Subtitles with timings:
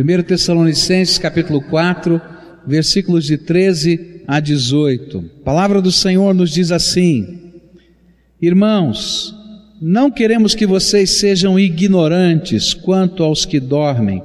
[0.00, 2.18] 1 Tessalonicenses capítulo 4,
[2.66, 5.18] versículos de 13 a 18.
[5.42, 7.52] A palavra do Senhor nos diz assim:
[8.40, 9.34] Irmãos,
[9.78, 14.22] não queremos que vocês sejam ignorantes quanto aos que dormem,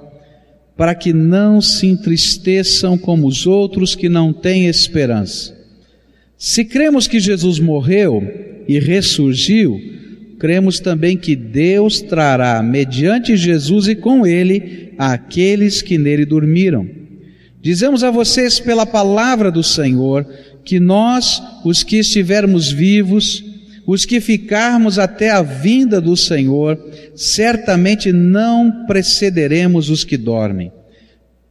[0.78, 5.54] para que não se entristeçam como os outros que não têm esperança.
[6.38, 8.24] Se cremos que Jesus morreu
[8.66, 9.78] e ressurgiu,
[10.40, 16.88] cremos também que Deus trará, mediante Jesus e com ele, aqueles que nele dormiram.
[17.62, 20.26] Dizemos a vocês pela palavra do Senhor
[20.64, 23.44] que nós, os que estivermos vivos,
[23.88, 26.78] os que ficarmos até a vinda do Senhor,
[27.16, 30.72] certamente não precederemos os que dormem.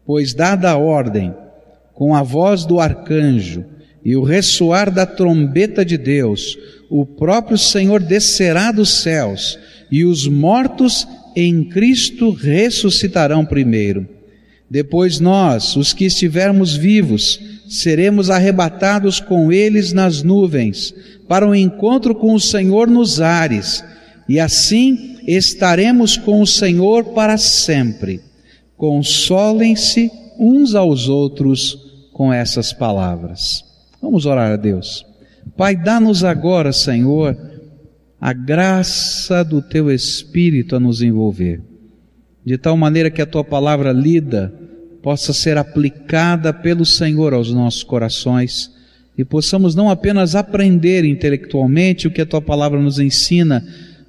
[0.05, 1.33] Pois, dada a ordem,
[1.93, 3.65] com a voz do arcanjo
[4.05, 6.59] e o ressoar da trombeta de Deus,
[6.91, 9.59] o próprio Senhor descerá dos céus
[9.91, 11.07] e os mortos
[11.37, 14.09] em Cristo ressuscitarão primeiro.
[14.71, 20.95] Depois nós, os que estivermos vivos, seremos arrebatados com eles nas nuvens,
[21.29, 23.85] para o um encontro com o Senhor nos ares,
[24.29, 28.21] e assim estaremos com o Senhor para sempre.
[28.77, 31.79] Consolem-se uns aos outros
[32.13, 33.65] com essas palavras.
[34.01, 35.05] Vamos orar a Deus.
[35.57, 37.37] Pai, dá-nos agora, Senhor,
[38.25, 41.61] a graça do Teu Espírito a nos envolver,
[42.43, 44.51] de tal maneira que a Tua palavra lida
[45.03, 48.73] possa ser aplicada pelo Senhor aos nossos corações
[49.19, 53.63] e possamos não apenas aprender intelectualmente o que a Tua palavra nos ensina,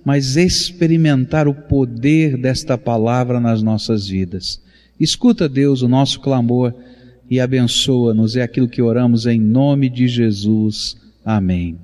[0.06, 4.62] mas experimentar o poder desta palavra nas nossas vidas.
[4.98, 6.74] Escuta, Deus, o nosso clamor
[7.30, 8.38] e abençoa-nos.
[8.38, 10.96] É aquilo que oramos em nome de Jesus.
[11.26, 11.78] Amém.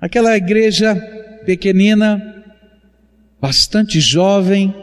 [0.00, 2.44] Aquela igreja pequenina,
[3.40, 4.74] bastante jovem,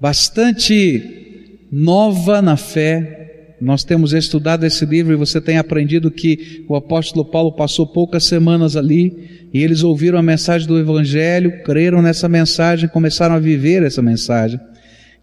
[0.00, 3.54] bastante nova na fé.
[3.60, 8.24] Nós temos estudado esse livro e você tem aprendido que o apóstolo Paulo passou poucas
[8.24, 13.82] semanas ali e eles ouviram a mensagem do Evangelho, creram nessa mensagem, começaram a viver
[13.82, 14.60] essa mensagem.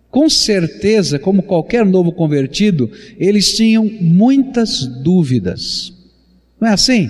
[0.09, 2.89] Com certeza, como qualquer novo convertido,
[3.19, 5.93] eles tinham muitas dúvidas.
[6.59, 7.09] Não é assim?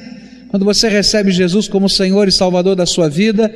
[0.55, 3.53] Quando você recebe Jesus como Senhor e Salvador da sua vida,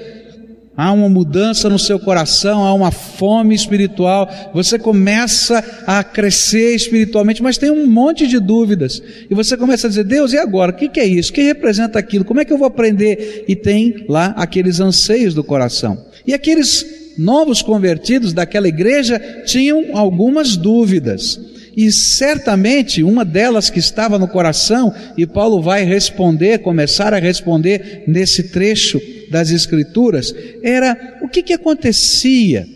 [0.76, 7.42] há uma mudança no seu coração, há uma fome espiritual, você começa a crescer espiritualmente,
[7.42, 9.02] mas tem um monte de dúvidas.
[9.30, 10.74] E você começa a dizer: Deus, e agora?
[10.74, 11.32] O que, é isso?
[11.32, 12.26] O que representa aquilo?
[12.26, 13.46] Como é que eu vou aprender?
[13.48, 16.06] E tem lá aqueles anseios do coração.
[16.28, 16.86] E aqueles
[17.18, 21.40] novos convertidos daquela igreja tinham algumas dúvidas.
[21.80, 28.04] E certamente uma delas que estava no coração, e Paulo vai responder, começar a responder
[28.06, 29.02] nesse trecho
[29.32, 32.68] das Escrituras, era o que, que acontecia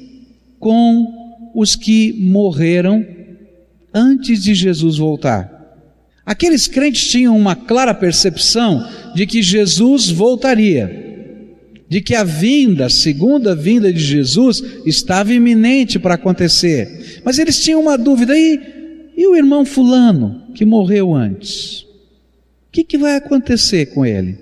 [0.58, 3.06] com os que morreram
[3.94, 5.52] antes de Jesus voltar.
[6.26, 11.04] Aqueles crentes tinham uma clara percepção de que Jesus voltaria
[11.90, 17.22] de que a vinda, a segunda vinda de Jesus, estava iminente para acontecer.
[17.24, 18.83] Mas eles tinham uma dúvida, e,
[19.24, 21.84] e o irmão Fulano, que morreu antes?
[21.84, 24.38] O que, que vai acontecer com ele?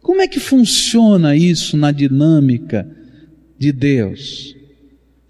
[0.00, 2.88] Como é que funciona isso na dinâmica
[3.58, 4.56] de Deus?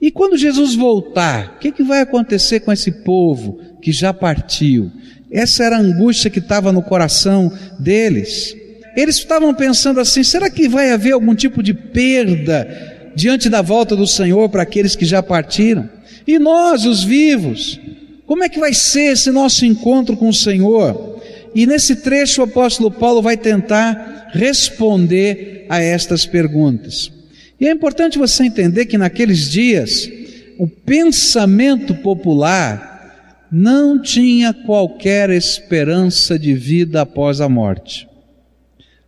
[0.00, 4.93] E quando Jesus voltar, o que, que vai acontecer com esse povo que já partiu?
[5.28, 8.56] Essa era a angústia que estava no coração deles.
[8.97, 13.97] Eles estavam pensando assim: será que vai haver algum tipo de perda diante da volta
[13.97, 15.91] do Senhor para aqueles que já partiram?
[16.26, 17.81] E nós, os vivos,
[18.27, 21.21] como é que vai ser esse nosso encontro com o Senhor?
[21.55, 27.12] E nesse trecho o apóstolo Paulo vai tentar responder a estas perguntas.
[27.61, 30.11] E é importante você entender que naqueles dias,
[30.59, 38.09] o pensamento popular não tinha qualquer esperança de vida após a morte.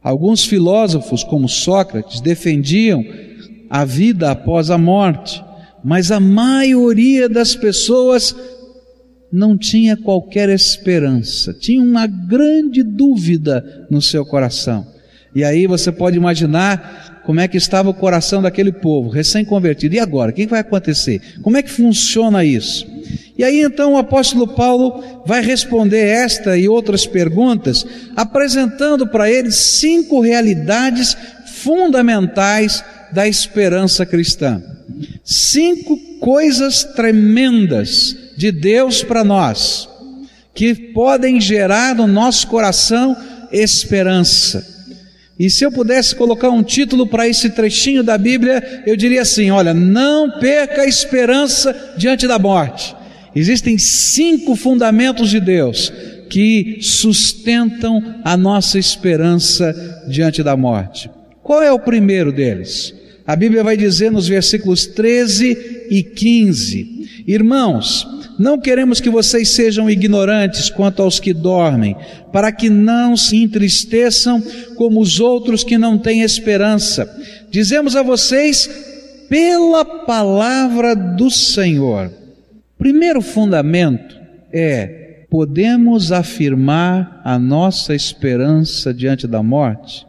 [0.03, 3.05] Alguns filósofos, como Sócrates, defendiam
[3.69, 5.43] a vida após a morte,
[5.83, 8.35] mas a maioria das pessoas
[9.37, 14.87] não tinha qualquer esperança, tinha uma grande dúvida no seu coração.
[15.35, 19.95] E aí você pode imaginar como é que estava o coração daquele povo, recém-convertido.
[19.95, 20.31] E agora?
[20.31, 21.21] O que vai acontecer?
[21.43, 22.87] Como é que funciona isso?
[23.37, 27.85] E aí então o apóstolo Paulo vai responder esta e outras perguntas,
[28.17, 32.83] apresentando para eles cinco realidades fundamentais
[33.13, 34.63] da esperança cristã.
[35.23, 39.89] Cinco coisas tremendas de Deus para nós,
[40.55, 43.17] que podem gerar no nosso coração
[43.51, 44.75] esperança.
[45.39, 49.51] E se eu pudesse colocar um título para esse trechinho da Bíblia, eu diria assim:
[49.51, 52.97] olha, não perca a esperança diante da morte.
[53.35, 55.93] Existem cinco fundamentos de Deus
[56.31, 61.11] que sustentam a nossa esperança diante da morte.
[61.43, 62.95] Qual é o primeiro deles?
[63.27, 68.07] A Bíblia vai dizer nos versículos 13 e 15: Irmãos,
[68.39, 71.97] não queremos que vocês sejam ignorantes quanto aos que dormem,
[72.33, 74.41] para que não se entristeçam
[74.77, 77.11] como os outros que não têm esperança.
[77.51, 78.69] Dizemos a vocês,
[79.29, 82.13] pela palavra do Senhor.
[82.79, 84.17] Primeiro fundamento
[84.53, 90.07] é: podemos afirmar a nossa esperança diante da morte,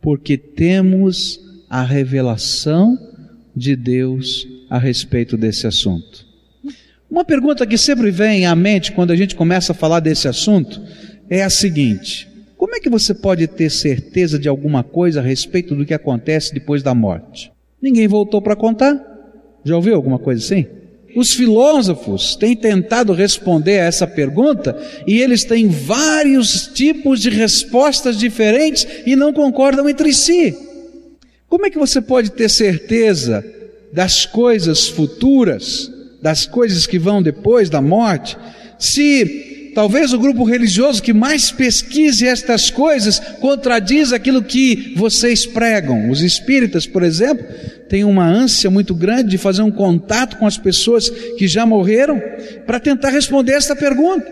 [0.00, 2.98] porque temos a revelação
[3.54, 6.26] de Deus a respeito desse assunto.
[7.10, 10.82] Uma pergunta que sempre vem à mente quando a gente começa a falar desse assunto
[11.30, 15.74] é a seguinte: como é que você pode ter certeza de alguma coisa a respeito
[15.74, 17.52] do que acontece depois da morte?
[17.80, 18.98] Ninguém voltou para contar?
[19.64, 20.66] Já ouviu alguma coisa assim?
[21.14, 24.76] Os filósofos têm tentado responder a essa pergunta
[25.06, 30.56] e eles têm vários tipos de respostas diferentes e não concordam entre si.
[31.54, 33.44] Como é que você pode ter certeza
[33.92, 35.88] das coisas futuras
[36.20, 38.36] das coisas que vão depois da morte,
[38.76, 46.10] se talvez o grupo religioso que mais pesquise estas coisas contradiz aquilo que vocês pregam.
[46.10, 47.46] Os espíritas, por exemplo,
[47.88, 52.20] têm uma ânsia muito grande de fazer um contato com as pessoas que já morreram
[52.66, 54.26] para tentar responder esta pergunta.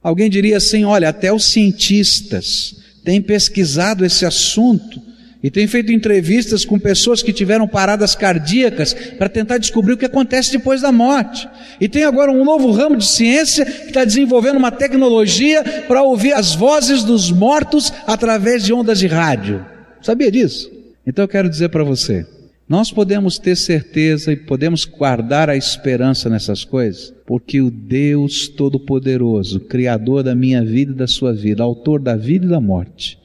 [0.00, 5.05] Alguém diria assim: olha, até os cientistas têm pesquisado esse assunto
[5.46, 10.04] e tem feito entrevistas com pessoas que tiveram paradas cardíacas para tentar descobrir o que
[10.04, 11.48] acontece depois da morte.
[11.80, 16.32] E tem agora um novo ramo de ciência que está desenvolvendo uma tecnologia para ouvir
[16.32, 19.64] as vozes dos mortos através de ondas de rádio.
[20.02, 20.68] Sabia disso?
[21.06, 22.26] Então eu quero dizer para você:
[22.68, 29.60] nós podemos ter certeza e podemos guardar a esperança nessas coisas, porque o Deus Todo-Poderoso,
[29.60, 33.16] Criador da minha vida e da sua vida, Autor da vida e da morte,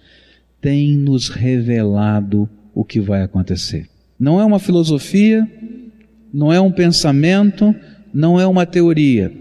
[0.62, 3.90] tem nos revelado o que vai acontecer.
[4.20, 5.46] Não é uma filosofia,
[6.32, 7.76] não é um pensamento,
[8.14, 9.34] não é uma teoria.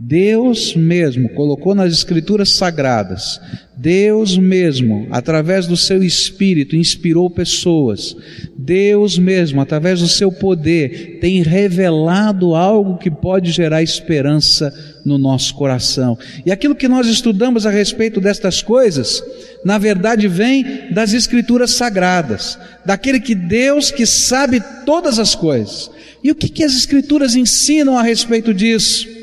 [0.00, 3.40] Deus mesmo colocou nas Escrituras Sagradas,
[3.76, 8.16] Deus mesmo, através do seu Espírito, inspirou pessoas,
[8.56, 14.72] Deus mesmo, através do seu poder, tem revelado algo que pode gerar esperança
[15.04, 16.16] no nosso coração.
[16.46, 19.20] E aquilo que nós estudamos a respeito destas coisas,
[19.64, 22.56] na verdade vem das Escrituras Sagradas,
[22.86, 25.90] daquele que Deus que sabe todas as coisas.
[26.22, 29.17] E o que, que as Escrituras ensinam a respeito disso?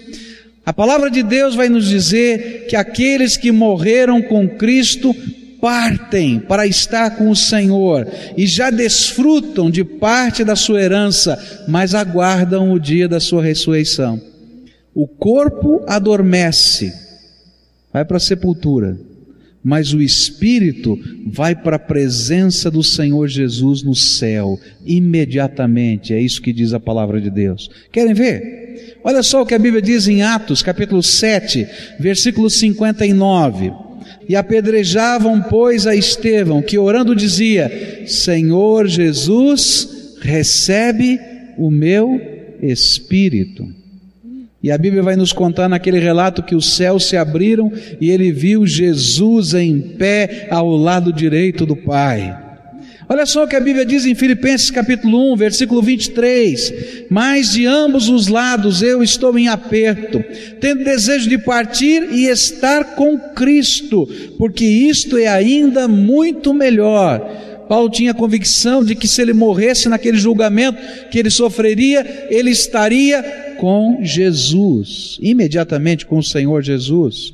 [0.66, 5.16] A palavra de Deus vai nos dizer que aqueles que morreram com Cristo
[5.62, 11.94] partem para estar com o Senhor e já desfrutam de parte da sua herança, mas
[11.94, 14.20] aguardam o dia da sua ressurreição.
[14.94, 16.94] O corpo adormece,
[17.94, 18.98] vai para a sepultura,
[19.64, 26.14] mas o espírito vai para a presença do Senhor Jesus no céu, imediatamente.
[26.14, 27.70] É isso que diz a palavra de Deus.
[27.92, 28.65] Querem ver?
[29.04, 31.68] Olha só o que a Bíblia diz em Atos, capítulo 7,
[32.00, 33.72] versículo 59.
[34.28, 41.20] E apedrejavam, pois, a Estevão, que orando dizia: Senhor Jesus, recebe
[41.58, 42.20] o meu
[42.62, 43.68] espírito.
[44.62, 47.72] E a Bíblia vai nos contar naquele relato que os céus se abriram
[48.02, 52.45] e ele viu Jesus em pé ao lado direito do Pai.
[53.08, 56.74] Olha só o que a Bíblia diz em Filipenses capítulo 1, versículo 23.
[57.10, 60.24] Mas de ambos os lados eu estou em aperto,
[60.60, 64.08] tendo desejo de partir e estar com Cristo,
[64.38, 70.18] porque isto é ainda muito melhor Paulo tinha convicção de que se ele morresse naquele
[70.18, 73.24] julgamento que ele sofreria, ele estaria
[73.58, 77.34] com Jesus, imediatamente com o Senhor Jesus.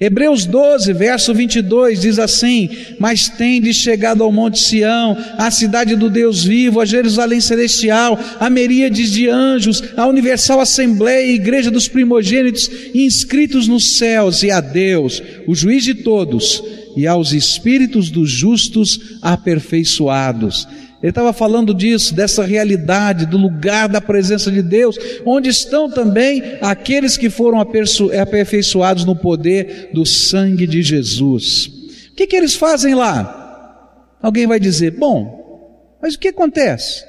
[0.00, 6.10] Hebreus 12, verso 22 diz assim: Mas tendes chegado ao Monte Sião, à cidade do
[6.10, 11.86] Deus vivo, a Jerusalém celestial, a miríades de anjos, a universal assembleia e igreja dos
[11.86, 16.62] primogênitos inscritos nos céus, e a Deus, o juiz de todos,
[16.96, 20.66] e aos espíritos dos justos aperfeiçoados.
[21.04, 26.42] Ele estava falando disso, dessa realidade, do lugar da presença de Deus, onde estão também
[26.62, 31.66] aqueles que foram aperfeiçoados no poder do sangue de Jesus.
[32.10, 34.16] O que, que eles fazem lá?
[34.22, 37.04] Alguém vai dizer: bom, mas o que acontece?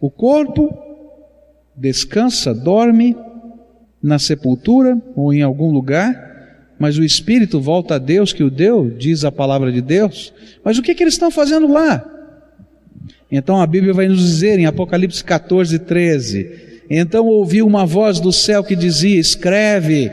[0.00, 0.74] O corpo
[1.76, 3.14] descansa, dorme
[4.02, 8.88] na sepultura ou em algum lugar, mas o espírito volta a Deus que o deu,
[8.88, 10.32] diz a palavra de Deus.
[10.64, 12.12] Mas o que, que eles estão fazendo lá?
[13.36, 16.50] Então a Bíblia vai nos dizer em Apocalipse 14, 13:
[16.88, 20.08] Então ouvi uma voz do céu que dizia: Escreve,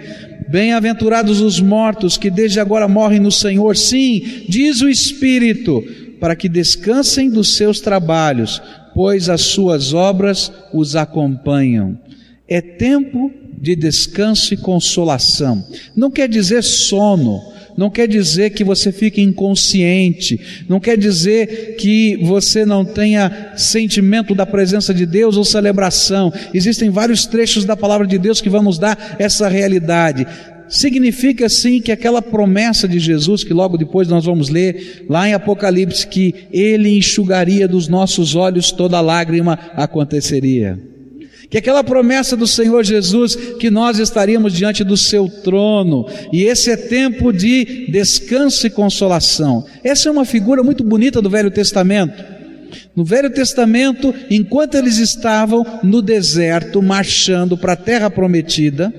[0.49, 3.77] bem-aventurados os mortos que desde agora morrem no Senhor.
[3.77, 5.83] Sim, diz o Espírito,
[6.19, 8.59] para que descansem dos seus trabalhos,
[8.95, 11.99] pois as suas obras os acompanham.
[12.47, 15.63] É tempo de descanso e consolação.
[15.95, 17.39] Não quer dizer sono,
[17.77, 24.35] não quer dizer que você fique inconsciente, não quer dizer que você não tenha sentimento
[24.35, 26.31] da presença de Deus ou celebração.
[26.53, 30.25] Existem vários trechos da palavra de Deus que vão nos dar essa realidade.
[30.67, 35.33] Significa sim que aquela promessa de Jesus, que logo depois nós vamos ler lá em
[35.33, 40.91] Apocalipse, que Ele enxugaria dos nossos olhos toda lágrima, aconteceria
[41.51, 46.71] que aquela promessa do Senhor Jesus, que nós estaríamos diante do seu trono, e esse
[46.71, 49.65] é tempo de descanso e consolação.
[49.83, 52.23] Essa é uma figura muito bonita do Velho Testamento.
[52.95, 58.93] No Velho Testamento, enquanto eles estavam no deserto, marchando para a terra prometida,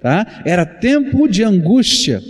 [0.00, 0.40] tá?
[0.46, 2.22] era tempo de angústia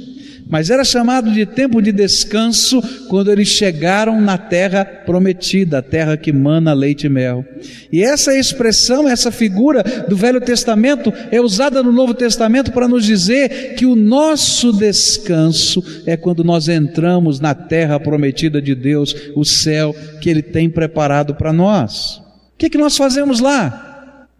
[0.50, 6.16] mas era chamado de tempo de descanso quando eles chegaram na terra prometida, a terra
[6.16, 7.44] que mana leite e mel.
[7.92, 13.04] E essa expressão, essa figura do Velho Testamento é usada no Novo Testamento para nos
[13.04, 19.44] dizer que o nosso descanso é quando nós entramos na terra prometida de Deus, o
[19.44, 22.16] céu que Ele tem preparado para nós.
[22.54, 23.89] O que, é que nós fazemos lá?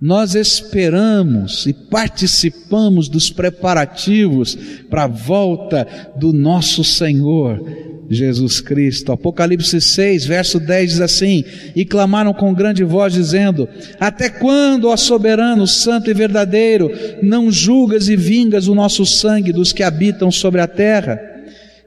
[0.00, 4.56] Nós esperamos e participamos dos preparativos
[4.88, 7.62] para a volta do nosso Senhor
[8.08, 9.12] Jesus Cristo.
[9.12, 11.44] Apocalipse 6, verso 10 diz assim:
[11.76, 13.68] E clamaram com grande voz, dizendo:
[14.00, 16.90] Até quando, ó soberano, santo e verdadeiro,
[17.22, 21.29] não julgas e vingas o nosso sangue dos que habitam sobre a terra?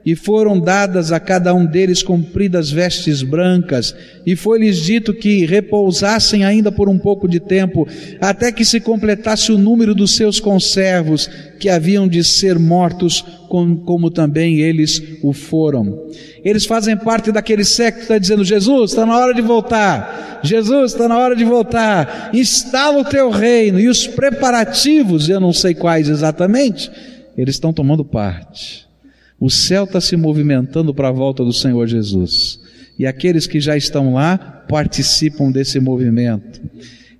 [0.04, 3.94] E foram dadas a cada um deles compridas vestes brancas,
[4.26, 7.88] e foi-lhes dito que repousassem ainda por um pouco de tempo,
[8.20, 14.10] até que se completasse o número dos seus conservos, que haviam de ser mortos, como,
[14.10, 16.06] também eles o foram.
[16.44, 20.92] Eles fazem parte daquele século que está dizendo: Jesus, está na hora de voltar, Jesus,
[20.92, 25.72] está na hora de voltar, instala o teu reino, e os preparativos, eu não sei
[25.74, 26.90] quais exatamente,
[27.38, 28.83] eles estão tomando parte.
[29.38, 32.60] O céu está se movimentando para a volta do Senhor Jesus.
[32.98, 34.38] E aqueles que já estão lá
[34.68, 36.60] participam desse movimento.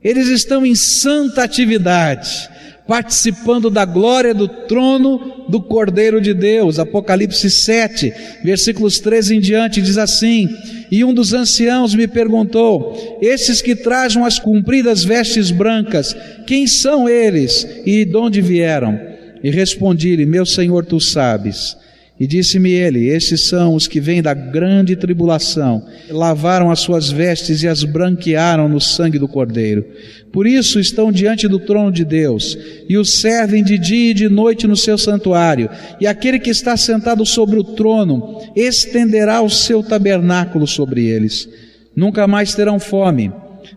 [0.03, 2.49] Eles estão em santa atividade,
[2.87, 6.79] participando da glória do trono do Cordeiro de Deus.
[6.79, 8.13] Apocalipse 7,
[8.45, 10.49] versículos 13 em diante, diz assim:
[10.91, 16.15] E um dos anciãos me perguntou: Esses que trajam as compridas vestes brancas,
[16.47, 19.01] quem são eles e de onde vieram?
[19.43, 21.77] E respondi-lhe: Meu senhor, tu sabes.
[22.19, 27.63] E disse-me ele: Estes são os que vêm da grande tribulação, lavaram as suas vestes
[27.63, 29.85] e as branquearam no sangue do Cordeiro.
[30.33, 32.57] Por isso estão diante do trono de Deus,
[32.89, 35.69] e os servem de dia e de noite no seu santuário.
[36.01, 41.49] E aquele que está sentado sobre o trono estenderá o seu tabernáculo sobre eles.
[41.97, 43.33] Nunca mais terão fome,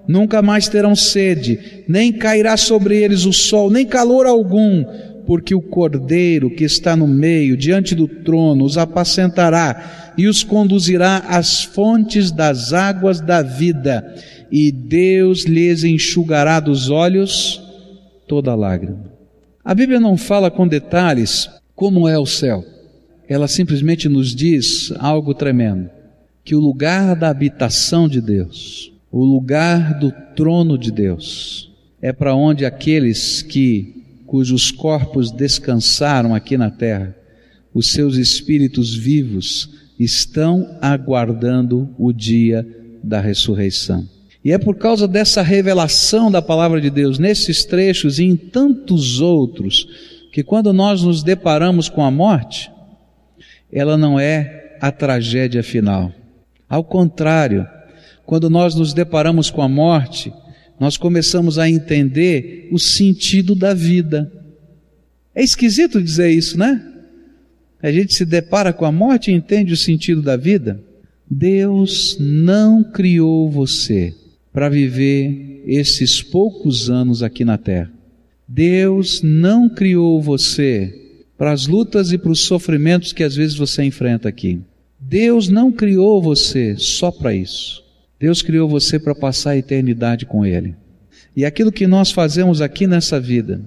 [0.08, 4.86] nunca mais terão sede, nem cairá sobre eles o sol, nem calor algum
[5.28, 11.18] porque o Cordeiro que está no meio, diante do trono, os apacentará e os conduzirá
[11.28, 14.16] às fontes das águas da vida,
[14.50, 17.62] e Deus lhes enxugará dos olhos
[18.26, 19.04] toda lágrima.
[19.64, 22.64] A Bíblia não fala com detalhes como é o céu.
[23.28, 25.90] Ela simplesmente nos diz algo tremendo:
[26.46, 31.70] que o lugar da habitação de Deus, o lugar do trono de Deus,
[32.02, 33.97] é para onde aqueles que
[34.28, 37.16] cujos corpos descansaram aqui na terra,
[37.74, 42.68] os seus espíritos vivos estão aguardando o dia
[43.02, 44.08] da ressurreição.
[44.44, 49.22] E é por causa dessa revelação da palavra de Deus nesses trechos e em tantos
[49.22, 49.88] outros,
[50.32, 52.70] que quando nós nos deparamos com a morte,
[53.72, 56.12] ela não é a tragédia final.
[56.70, 57.68] Ao contrário,
[58.26, 60.34] quando nós nos deparamos com a morte,
[60.80, 64.32] nós começamos a entender o sentido da vida.
[65.34, 66.84] É esquisito dizer isso, né?
[67.82, 70.82] A gente se depara com a morte e entende o sentido da vida.
[71.30, 74.14] Deus não criou você
[74.52, 77.92] para viver esses poucos anos aqui na terra.
[78.48, 81.08] Deus não criou você
[81.38, 84.60] para as lutas e para os sofrimentos que às vezes você enfrenta aqui.
[85.00, 87.84] Deus não criou você só para isso.
[88.20, 90.76] Deus criou você para passar a eternidade com Ele.
[91.36, 93.62] E aquilo que nós fazemos aqui nessa vida,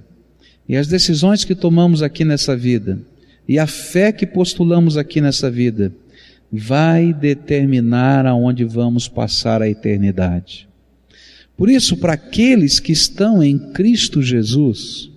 [0.68, 3.00] e as decisões que tomamos aqui nessa vida,
[3.46, 5.92] e a fé que postulamos aqui nessa vida,
[6.52, 10.68] vai determinar aonde vamos passar a eternidade.
[11.56, 15.10] Por isso, para aqueles que estão em Cristo Jesus,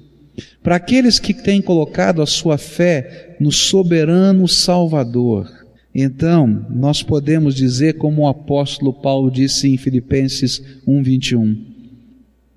[0.62, 5.63] para aqueles que têm colocado a sua fé no soberano Salvador,
[5.94, 11.58] então nós podemos dizer, como o apóstolo Paulo disse em Filipenses 1,21,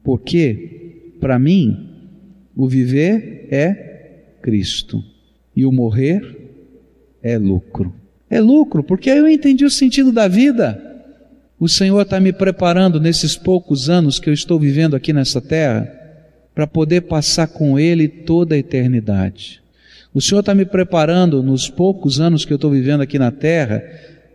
[0.02, 1.88] porque para mim
[2.56, 5.02] o viver é Cristo
[5.54, 6.22] e o morrer
[7.22, 7.92] é lucro.
[8.30, 10.82] É lucro, porque eu entendi o sentido da vida.
[11.58, 15.92] O Senhor está me preparando nesses poucos anos que eu estou vivendo aqui nessa terra
[16.54, 19.62] para poder passar com Ele toda a eternidade.
[20.16, 23.84] O Senhor está me preparando nos poucos anos que eu estou vivendo aqui na terra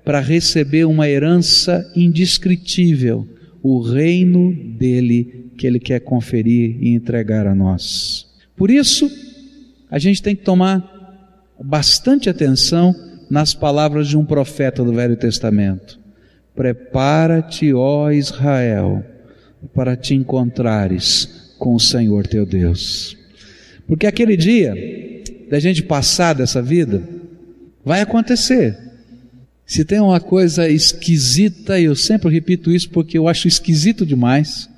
[0.06, 3.28] para receber uma herança indescritível,
[3.64, 8.28] o reino dele que Ele quer conferir e entregar a nós.
[8.56, 9.10] Por isso,
[9.90, 12.96] a gente tem que tomar bastante atenção
[13.28, 16.00] nas palavras de um profeta do Velho Testamento.
[16.56, 19.04] Prepara-te, ó Israel,
[19.74, 23.18] para te encontrares com o Senhor teu Deus.
[23.88, 24.76] Porque aquele dia
[25.52, 27.04] da gente passar dessa vida
[27.84, 28.78] vai acontecer.
[29.66, 34.70] Se tem uma coisa esquisita, e eu sempre repito isso porque eu acho esquisito demais,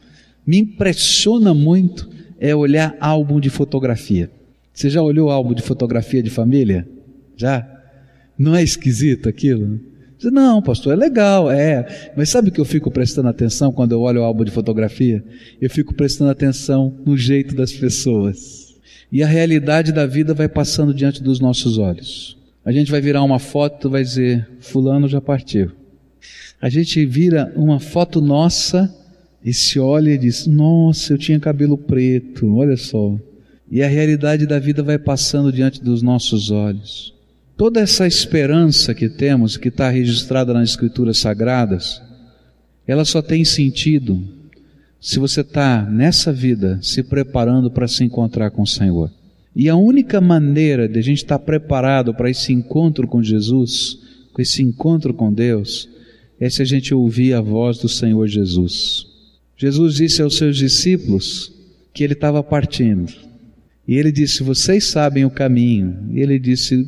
[0.45, 4.31] me impressiona muito é olhar álbum de fotografia.
[4.73, 6.87] Você já olhou álbum de fotografia de família?
[7.37, 7.69] Já?
[8.35, 9.79] Não é esquisito aquilo?
[10.23, 12.11] Não, pastor, é legal, é.
[12.17, 15.23] Mas sabe que eu fico prestando atenção quando eu olho o álbum de fotografia?
[15.61, 18.72] Eu fico prestando atenção no jeito das pessoas.
[19.13, 22.35] E a realidade da vida vai passando diante dos nossos olhos.
[22.65, 25.71] A gente vai virar uma foto vai dizer: Fulano já partiu.
[26.59, 28.91] A gente vira uma foto nossa
[29.45, 33.15] e se olha e diz: Nossa, eu tinha cabelo preto, olha só.
[33.69, 37.13] E a realidade da vida vai passando diante dos nossos olhos.
[37.55, 42.01] Toda essa esperança que temos, que está registrada nas Escrituras Sagradas,
[42.87, 44.27] ela só tem sentido
[45.03, 49.11] se você está nessa vida se preparando para se encontrar com o Senhor.
[49.53, 53.99] E a única maneira de a gente estar tá preparado para esse encontro com Jesus,
[54.31, 55.89] com esse encontro com Deus,
[56.39, 59.05] é se a gente ouvir a voz do Senhor Jesus.
[59.57, 61.51] Jesus disse aos seus discípulos
[61.93, 63.11] que ele estava partindo.
[63.85, 65.97] E ele disse: Vocês sabem o caminho.
[66.11, 66.87] E ele disse: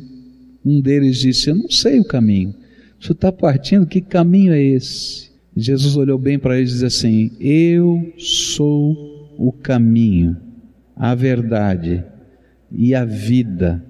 [0.64, 2.54] um deles disse: Eu não sei o caminho.
[2.98, 5.35] Você está partindo, que caminho é esse?
[5.56, 10.36] Jesus olhou bem para ele e disse assim: Eu sou o caminho,
[10.94, 12.04] a verdade
[12.70, 13.82] e a vida,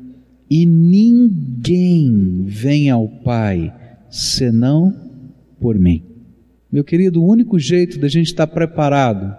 [0.49, 3.75] e ninguém vem ao Pai
[4.09, 4.95] senão
[5.61, 6.03] por mim.
[6.71, 9.37] Meu querido, o único jeito da gente estar preparado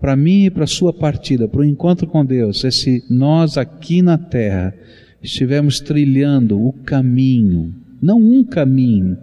[0.00, 3.56] para mim e para a sua partida, para o encontro com Deus, é se nós
[3.56, 4.74] aqui na terra
[5.22, 9.16] estivermos trilhando o caminho, não um caminho,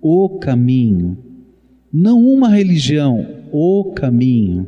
[0.00, 1.18] o caminho,
[1.94, 4.66] não uma religião, o caminho,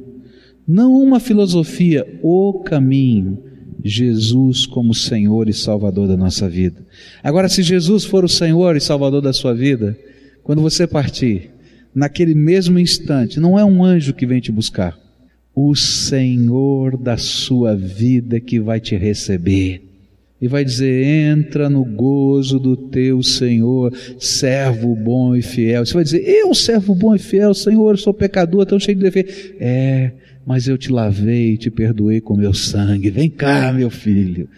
[0.66, 3.42] não uma filosofia, o caminho,
[3.84, 6.86] Jesus como Senhor e Salvador da nossa vida.
[7.24, 9.98] Agora, se Jesus for o Senhor e Salvador da sua vida,
[10.44, 11.50] quando você partir,
[11.92, 14.96] naquele mesmo instante, não é um anjo que vem te buscar,
[15.52, 19.85] o Senhor da sua vida que vai te receber
[20.40, 25.84] e vai dizer: entra no gozo do teu Senhor, servo bom e fiel.
[25.84, 29.04] Você vai dizer: eu, servo bom e fiel, Senhor, eu sou pecador, tão cheio de
[29.04, 29.54] defeito.
[29.58, 30.12] É,
[30.46, 33.10] mas eu te lavei e te perdoei com meu sangue.
[33.10, 34.48] Vem cá, meu filho.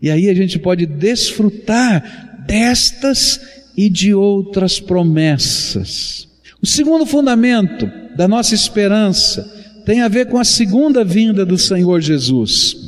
[0.00, 3.40] E aí a gente pode desfrutar destas
[3.76, 6.28] e de outras promessas.
[6.60, 9.48] O segundo fundamento da nossa esperança
[9.86, 12.87] tem a ver com a segunda vinda do Senhor Jesus.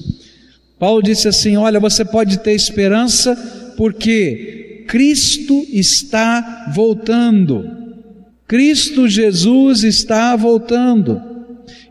[0.80, 3.36] Paulo disse assim: Olha, você pode ter esperança
[3.76, 7.70] porque Cristo está voltando.
[8.48, 11.22] Cristo Jesus está voltando.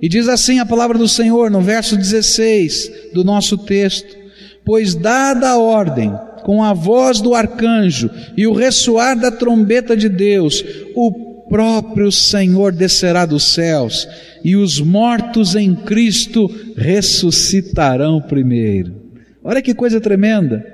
[0.01, 4.17] E diz assim a palavra do Senhor no verso 16 do nosso texto:
[4.65, 6.11] Pois dada a ordem,
[6.43, 12.71] com a voz do arcanjo e o ressoar da trombeta de Deus, o próprio Senhor
[12.71, 14.07] descerá dos céus
[14.43, 18.95] e os mortos em Cristo ressuscitarão primeiro.
[19.43, 20.65] Olha que coisa tremenda.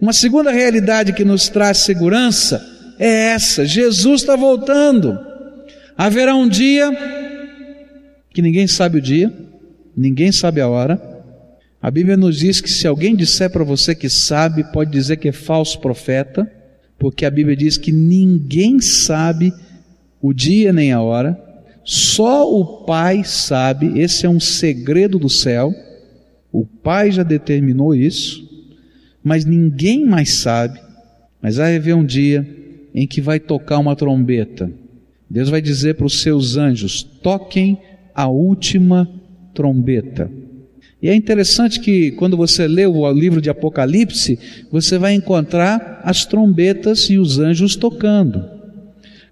[0.00, 2.64] Uma segunda realidade que nos traz segurança
[2.98, 5.18] é essa: Jesus está voltando.
[5.96, 6.90] Haverá um dia
[8.32, 9.32] que ninguém sabe o dia,
[9.96, 11.10] ninguém sabe a hora.
[11.82, 15.28] A Bíblia nos diz que se alguém disser para você que sabe, pode dizer que
[15.28, 16.50] é falso profeta,
[16.98, 19.52] porque a Bíblia diz que ninguém sabe
[20.20, 21.38] o dia nem a hora.
[21.84, 25.74] Só o Pai sabe, esse é um segredo do céu.
[26.52, 28.48] O Pai já determinou isso,
[29.22, 30.80] mas ninguém mais sabe.
[31.40, 32.46] Mas vai haver um dia
[32.94, 34.70] em que vai tocar uma trombeta.
[35.28, 37.78] Deus vai dizer para os seus anjos: toquem
[38.14, 39.08] a última
[39.54, 40.30] trombeta.
[41.02, 44.38] E é interessante que quando você lê o livro de Apocalipse,
[44.70, 48.59] você vai encontrar as trombetas e os anjos tocando.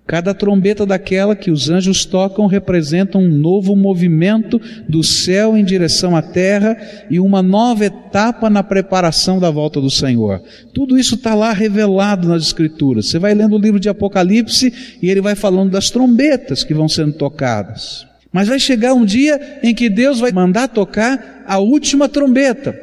[0.09, 6.17] Cada trombeta daquela que os anjos tocam representa um novo movimento do céu em direção
[6.17, 6.79] à terra
[7.11, 10.43] e uma nova etapa na preparação da volta do Senhor.
[10.73, 13.05] Tudo isso está lá revelado nas Escrituras.
[13.05, 16.89] Você vai lendo o livro de Apocalipse e ele vai falando das trombetas que vão
[16.89, 18.07] sendo tocadas.
[18.33, 22.75] Mas vai chegar um dia em que Deus vai mandar tocar a última trombeta.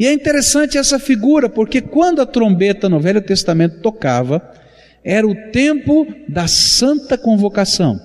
[0.00, 4.42] E é interessante essa figura, porque quando a trombeta no Velho Testamento tocava,
[5.06, 8.00] era o tempo da santa convocação.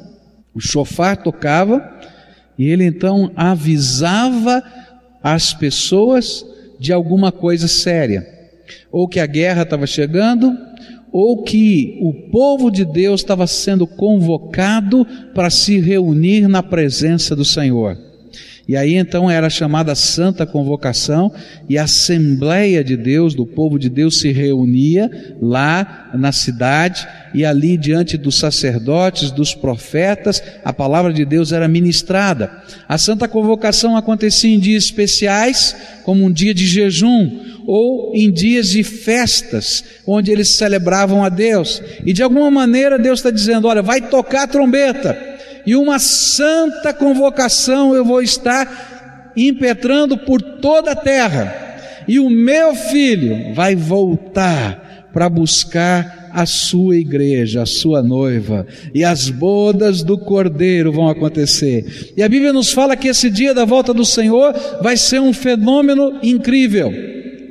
[0.54, 1.84] O chofar tocava
[2.60, 4.62] e ele então avisava
[5.24, 6.46] as pessoas
[6.80, 8.28] de alguma coisa séria,
[8.92, 10.56] ou que a guerra estava chegando,
[11.12, 17.44] ou que o povo de Deus estava sendo convocado para se reunir na presença do
[17.44, 17.98] Senhor.
[18.68, 21.32] E aí então era chamada Santa Convocação
[21.68, 25.10] e a Assembleia de Deus, do povo de Deus, se reunia
[25.42, 31.68] lá na cidade e ali diante dos sacerdotes, dos profetas, a palavra de Deus era
[31.68, 32.52] ministrada.
[32.88, 38.70] A Santa Convocação acontecia em dias especiais, como um dia de jejum, ou em dias
[38.70, 41.82] de festas, onde eles celebravam a Deus.
[42.06, 45.31] E de alguma maneira Deus está dizendo: olha, vai tocar a trombeta
[45.66, 51.72] e uma santa convocação eu vou estar impetrando por toda a terra.
[52.08, 59.04] E o meu filho vai voltar para buscar a sua igreja, a sua noiva, e
[59.04, 62.14] as bodas do cordeiro vão acontecer.
[62.16, 65.34] E a Bíblia nos fala que esse dia da volta do Senhor vai ser um
[65.34, 66.92] fenômeno incrível.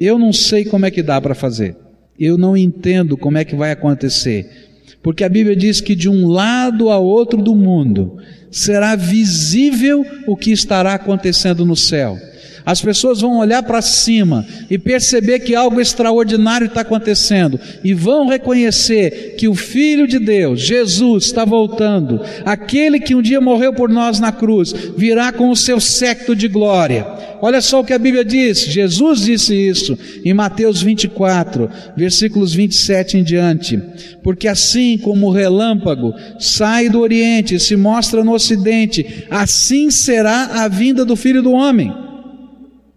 [0.01, 1.77] Eu não sei como é que dá para fazer.
[2.19, 4.70] Eu não entendo como é que vai acontecer
[5.03, 8.19] porque a Bíblia diz que de um lado a outro do mundo
[8.51, 12.19] será visível o que estará acontecendo no céu.
[12.65, 18.29] As pessoas vão olhar para cima e perceber que algo extraordinário está acontecendo e vão
[18.29, 22.21] reconhecer que o Filho de Deus, Jesus, está voltando.
[22.45, 26.49] Aquele que um dia morreu por nós na cruz, virá com o seu séquito de
[26.49, 27.07] glória.
[27.43, 28.61] Olha só o que a Bíblia diz.
[28.61, 33.81] Jesus disse isso em Mateus 24, versículos 27 em diante.
[34.23, 40.63] Porque assim como o relâmpago sai do Oriente e se mostra no Ocidente, assim será
[40.63, 42.10] a vinda do Filho do Homem.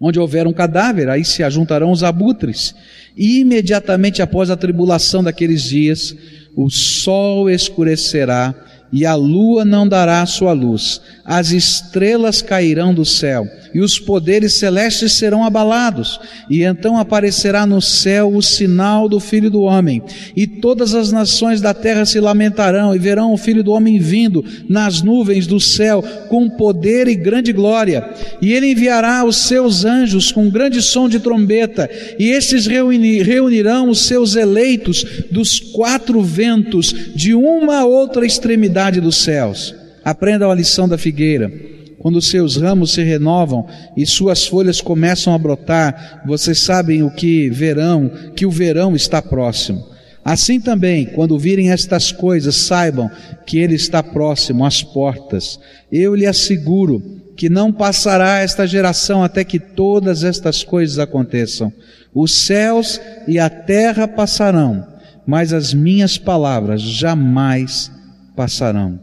[0.05, 2.75] Onde houver um cadáver, aí se ajuntarão os abutres.
[3.15, 6.13] E imediatamente após a tribulação daqueles dias,
[6.53, 8.53] o sol escurecerá
[8.91, 14.53] e a lua não dará sua luz, as estrelas cairão do céu e os poderes
[14.53, 20.01] celestes serão abalados, e então aparecerá no céu o sinal do Filho do Homem,
[20.35, 24.43] e todas as nações da terra se lamentarão e verão o Filho do Homem vindo
[24.69, 28.09] nas nuvens do céu com poder e grande glória,
[28.41, 34.05] e ele enviará os seus anjos com grande som de trombeta, e estes reunirão os
[34.05, 39.73] seus eleitos dos quatro ventos, de uma outra extremidade dos céus.
[40.03, 41.72] Aprendam a lição da figueira.
[42.03, 47.49] Quando seus ramos se renovam e suas folhas começam a brotar, vocês sabem o que
[47.49, 49.87] verão, que o verão está próximo.
[50.21, 53.09] Assim também, quando virem estas coisas, saibam
[53.45, 55.57] que ele está próximo às portas.
[55.89, 57.01] Eu lhe asseguro
[57.37, 61.71] que não passará esta geração até que todas estas coisas aconteçam.
[62.13, 64.85] Os céus e a terra passarão,
[65.25, 67.89] mas as minhas palavras jamais
[68.35, 68.99] passarão.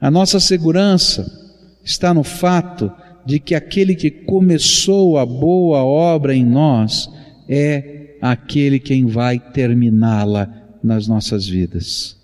[0.00, 1.42] A nossa segurança
[1.84, 2.90] está no fato
[3.26, 7.08] de que aquele que começou a boa obra em nós
[7.48, 10.48] é aquele quem vai terminá-la
[10.82, 12.16] nas nossas vidas.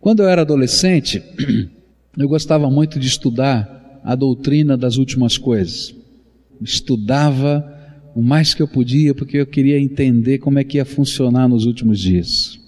[0.00, 1.22] Quando eu era adolescente,
[2.16, 5.94] eu gostava muito de estudar a doutrina das últimas coisas.
[6.62, 7.74] Estudava
[8.14, 11.66] o mais que eu podia porque eu queria entender como é que ia funcionar nos
[11.66, 12.58] últimos dias.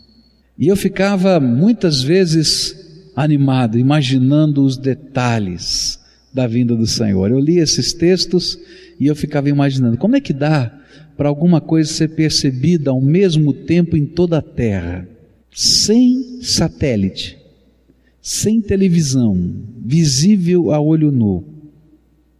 [0.58, 2.76] E eu ficava muitas vezes
[3.16, 5.99] animado, imaginando os detalhes
[6.32, 7.30] da vinda do Senhor.
[7.30, 8.58] Eu li esses textos
[8.98, 10.72] e eu ficava imaginando como é que dá
[11.16, 15.06] para alguma coisa ser percebida ao mesmo tempo em toda a Terra,
[15.52, 17.38] sem satélite,
[18.22, 19.52] sem televisão,
[19.84, 21.44] visível a olho nu.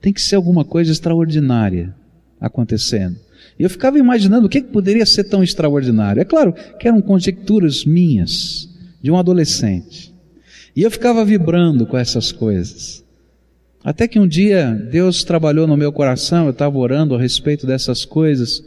[0.01, 1.95] Tem que ser alguma coisa extraordinária
[2.41, 3.17] acontecendo.
[3.59, 6.21] E eu ficava imaginando o que, que poderia ser tão extraordinário.
[6.21, 8.69] É claro que eram conjecturas minhas,
[9.03, 10.15] de um adolescente.
[10.75, 13.05] E eu ficava vibrando com essas coisas.
[13.83, 18.05] Até que um dia Deus trabalhou no meu coração, eu estava orando a respeito dessas
[18.05, 18.63] coisas,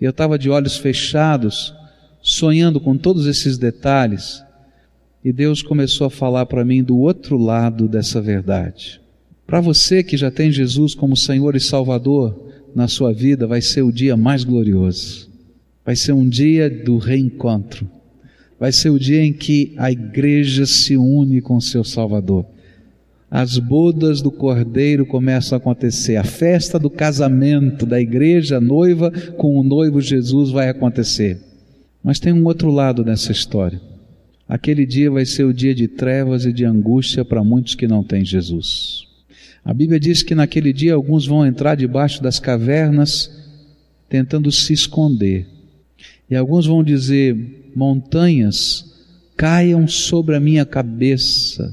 [0.00, 1.74] e eu estava de olhos fechados,
[2.20, 4.42] sonhando com todos esses detalhes,
[5.24, 9.00] e Deus começou a falar para mim do outro lado dessa verdade.
[9.46, 13.82] Para você que já tem Jesus como Senhor e Salvador na sua vida, vai ser
[13.82, 15.28] o dia mais glorioso.
[15.84, 17.90] Vai ser um dia do reencontro.
[18.58, 22.46] Vai ser o dia em que a igreja se une com seu Salvador.
[23.30, 26.16] As bodas do Cordeiro começam a acontecer.
[26.16, 31.38] A festa do casamento da igreja noiva com o noivo Jesus vai acontecer.
[32.02, 33.80] Mas tem um outro lado nessa história.
[34.48, 38.02] Aquele dia vai ser o dia de trevas e de angústia para muitos que não
[38.02, 39.06] têm Jesus.
[39.64, 43.30] A Bíblia diz que naquele dia alguns vão entrar debaixo das cavernas
[44.08, 45.46] tentando se esconder.
[46.28, 48.92] E alguns vão dizer: montanhas
[49.36, 51.72] caiam sobre a minha cabeça,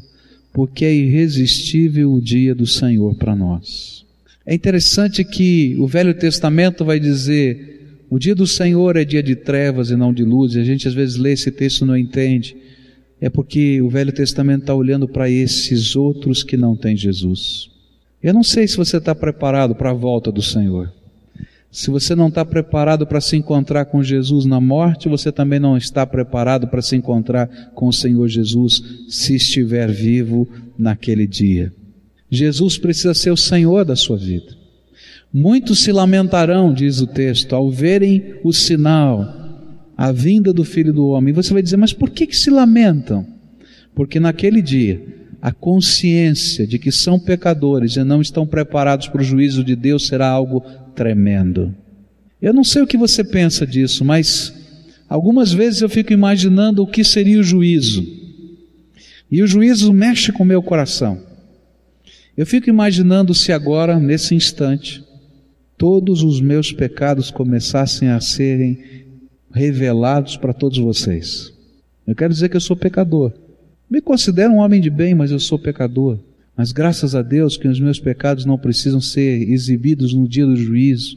[0.58, 4.04] porque é irresistível o dia do Senhor para nós.
[4.44, 9.36] É interessante que o Velho Testamento vai dizer: o dia do Senhor é dia de
[9.36, 11.96] trevas e não de luz, e a gente às vezes lê esse texto e não
[11.96, 12.58] entende.
[13.22, 17.70] É porque o Velho Testamento está olhando para esses outros que não têm Jesus.
[18.24, 20.92] Eu não sei se você está preparado para a volta do Senhor.
[21.72, 25.78] Se você não está preparado para se encontrar com Jesus na morte, você também não
[25.78, 31.72] está preparado para se encontrar com o Senhor Jesus se estiver vivo naquele dia.
[32.30, 34.56] Jesus precisa ser o Senhor da sua vida.
[35.34, 39.28] Muitos se lamentarão, diz o texto, ao verem o sinal,
[39.96, 41.34] a vinda do Filho do Homem.
[41.34, 43.26] Você vai dizer, mas por que, que se lamentam?
[43.94, 45.02] Porque naquele dia
[45.42, 50.08] a consciência de que são pecadores e não estão preparados para o juízo de Deus
[50.08, 50.64] será algo
[50.98, 51.74] tremendo.
[52.42, 54.52] Eu não sei o que você pensa disso, mas
[55.08, 58.04] algumas vezes eu fico imaginando o que seria o juízo.
[59.30, 61.22] E o juízo mexe com o meu coração.
[62.36, 65.04] Eu fico imaginando se agora, nesse instante,
[65.78, 69.06] todos os meus pecados começassem a serem
[69.54, 71.54] revelados para todos vocês.
[72.06, 73.34] Eu quero dizer que eu sou pecador.
[73.90, 76.20] Me considero um homem de bem, mas eu sou pecador.
[76.58, 80.56] Mas graças a Deus que os meus pecados não precisam ser exibidos no dia do
[80.56, 81.16] juízo,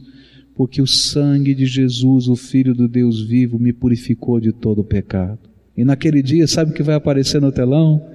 [0.54, 4.84] porque o sangue de Jesus, o Filho do Deus vivo, me purificou de todo o
[4.84, 5.38] pecado.
[5.74, 8.06] E naquele dia, sabe o que vai aparecer no telão?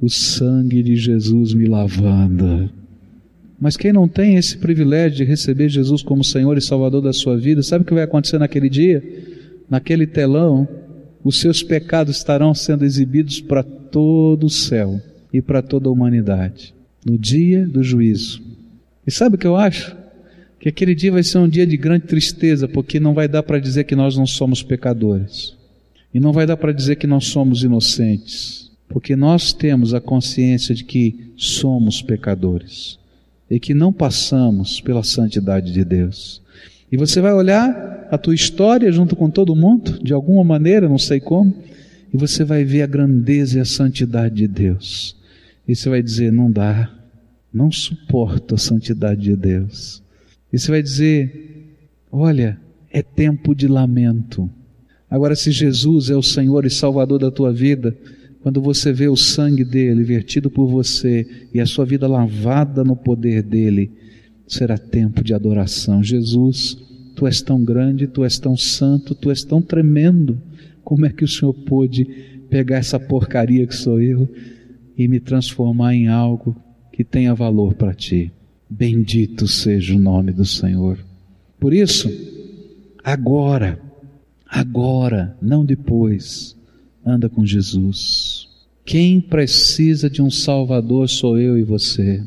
[0.00, 2.70] O sangue de Jesus me lavando.
[3.60, 7.36] Mas quem não tem esse privilégio de receber Jesus como Senhor e Salvador da sua
[7.36, 9.04] vida, sabe o que vai acontecer naquele dia?
[9.68, 10.66] Naquele telão,
[11.22, 14.98] os seus pecados estarão sendo exibidos para todo o céu
[15.32, 18.42] e para toda a humanidade, no dia do juízo.
[19.06, 19.96] E sabe o que eu acho?
[20.60, 23.58] Que aquele dia vai ser um dia de grande tristeza, porque não vai dar para
[23.58, 25.56] dizer que nós não somos pecadores.
[26.14, 30.74] E não vai dar para dizer que nós somos inocentes, porque nós temos a consciência
[30.74, 32.98] de que somos pecadores
[33.50, 36.42] e que não passamos pela santidade de Deus.
[36.90, 40.98] E você vai olhar a tua história junto com todo mundo, de alguma maneira, não
[40.98, 41.54] sei como,
[42.12, 45.16] e você vai ver a grandeza e a santidade de Deus.
[45.66, 46.92] E você vai dizer: não dá,
[47.52, 50.02] não suporto a santidade de Deus.
[50.52, 51.76] E você vai dizer:
[52.10, 52.58] olha,
[52.90, 54.50] é tempo de lamento.
[55.08, 57.96] Agora, se Jesus é o Senhor e Salvador da tua vida,
[58.42, 62.96] quando você vê o sangue dele vertido por você e a sua vida lavada no
[62.96, 63.90] poder dele,
[64.48, 66.02] será tempo de adoração.
[66.02, 66.76] Jesus,
[67.14, 70.40] tu és tão grande, tu és tão santo, tu és tão tremendo.
[70.82, 72.04] Como é que o Senhor pôde
[72.50, 74.28] pegar essa porcaria que sou eu
[74.96, 76.56] e me transformar em algo
[76.92, 78.32] que tenha valor para ti?
[78.68, 80.98] Bendito seja o nome do Senhor.
[81.60, 82.10] Por isso,
[83.04, 83.80] agora,
[84.46, 86.56] agora, não depois,
[87.04, 88.48] anda com Jesus.
[88.84, 92.22] Quem precisa de um Salvador sou eu e você.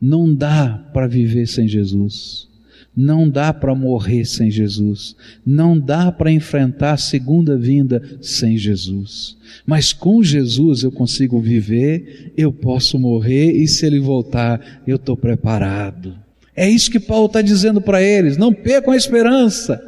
[0.00, 2.49] Não dá para viver sem Jesus.
[2.96, 5.14] Não dá para morrer sem Jesus.
[5.46, 9.36] Não dá para enfrentar a segunda vinda sem Jesus.
[9.64, 15.16] Mas com Jesus eu consigo viver, eu posso morrer e se ele voltar, eu estou
[15.16, 16.14] preparado.
[16.54, 18.36] É isso que Paulo está dizendo para eles.
[18.36, 19.80] Não percam a esperança.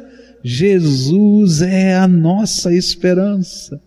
[0.43, 3.79] Jesus é a nossa esperança.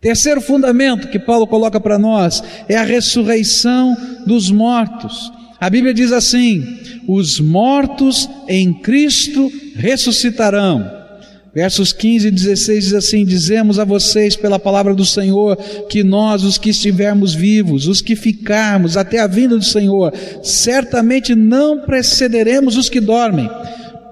[0.00, 3.96] Terceiro fundamento que Paulo coloca para nós é a ressurreição
[4.26, 5.32] dos mortos.
[5.62, 10.84] A Bíblia diz assim: os mortos em Cristo ressuscitarão.
[11.54, 15.56] Versos 15 e 16 diz assim: Dizemos a vocês pela palavra do Senhor
[15.88, 21.32] que nós, os que estivermos vivos, os que ficarmos até a vinda do Senhor, certamente
[21.32, 23.48] não precederemos os que dormem,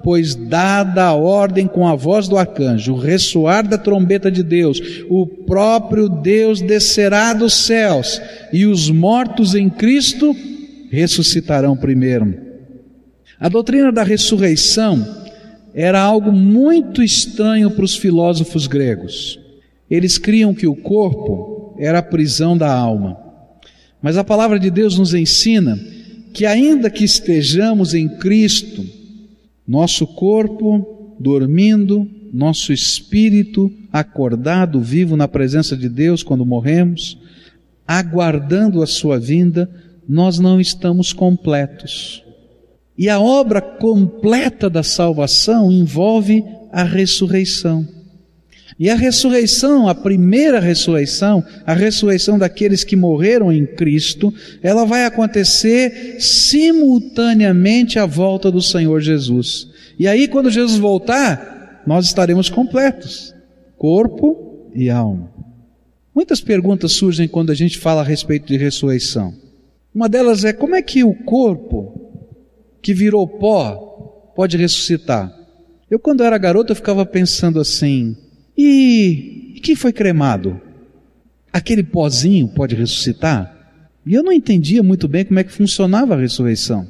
[0.04, 4.80] pois dada a ordem com a voz do arcanjo, o ressoar da trombeta de Deus,
[5.08, 10.49] o próprio Deus descerá dos céus e os mortos em Cristo ressuscitarão
[11.80, 12.34] primeiro.
[13.38, 15.06] A doutrina da ressurreição
[15.74, 19.38] era algo muito estranho para os filósofos gregos.
[19.90, 23.18] Eles criam que o corpo era a prisão da alma.
[24.02, 25.78] Mas a palavra de Deus nos ensina
[26.32, 28.84] que ainda que estejamos em Cristo,
[29.66, 37.18] nosso corpo dormindo, nosso espírito acordado, vivo na presença de Deus quando morremos,
[37.86, 39.68] aguardando a sua vinda,
[40.10, 42.24] nós não estamos completos.
[42.98, 47.86] E a obra completa da salvação envolve a ressurreição.
[48.76, 55.04] E a ressurreição, a primeira ressurreição, a ressurreição daqueles que morreram em Cristo, ela vai
[55.04, 59.68] acontecer simultaneamente à volta do Senhor Jesus.
[59.96, 63.32] E aí, quando Jesus voltar, nós estaremos completos,
[63.78, 65.30] corpo e alma.
[66.12, 69.49] Muitas perguntas surgem quando a gente fala a respeito de ressurreição.
[69.94, 72.10] Uma delas é como é que o corpo
[72.80, 75.36] que virou pó pode ressuscitar?
[75.90, 78.16] Eu, quando era garoto, eu ficava pensando assim:
[78.56, 80.60] e, e quem foi cremado?
[81.52, 83.56] Aquele pozinho pode ressuscitar?
[84.06, 86.86] E eu não entendia muito bem como é que funcionava a ressurreição.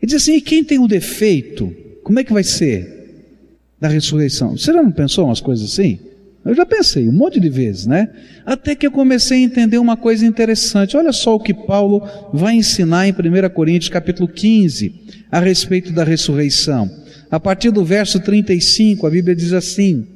[0.00, 1.74] Ele diz assim: e quem tem o um defeito?
[2.02, 3.32] Como é que vai ser
[3.80, 4.56] da ressurreição?
[4.56, 5.98] Você já não pensou umas coisas assim?
[6.44, 8.08] Eu já pensei um monte de vezes, né?
[8.44, 10.96] Até que eu comecei a entender uma coisa interessante.
[10.96, 12.02] Olha só o que Paulo
[12.32, 14.92] vai ensinar em 1 Coríntios capítulo 15
[15.30, 16.90] a respeito da ressurreição.
[17.30, 20.06] A partir do verso 35, a Bíblia diz assim: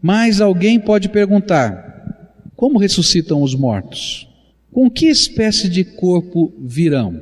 [0.00, 4.26] Mas alguém pode perguntar: Como ressuscitam os mortos?
[4.72, 7.20] Com que espécie de corpo virão?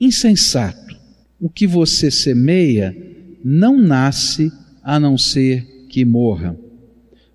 [0.00, 0.96] Insensato.
[1.40, 2.96] O que você semeia
[3.44, 6.56] não nasce a não ser que morra.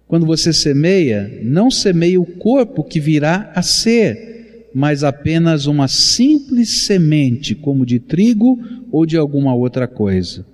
[0.07, 6.85] Quando você semeia, não semeia o corpo que virá a ser, mas apenas uma simples
[6.85, 8.57] semente, como de trigo
[8.91, 10.45] ou de alguma outra coisa.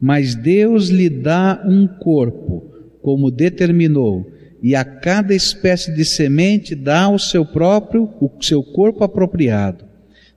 [0.00, 2.64] Mas Deus lhe dá um corpo,
[3.02, 4.30] como determinou,
[4.62, 9.84] e a cada espécie de semente dá o seu próprio, o seu corpo apropriado.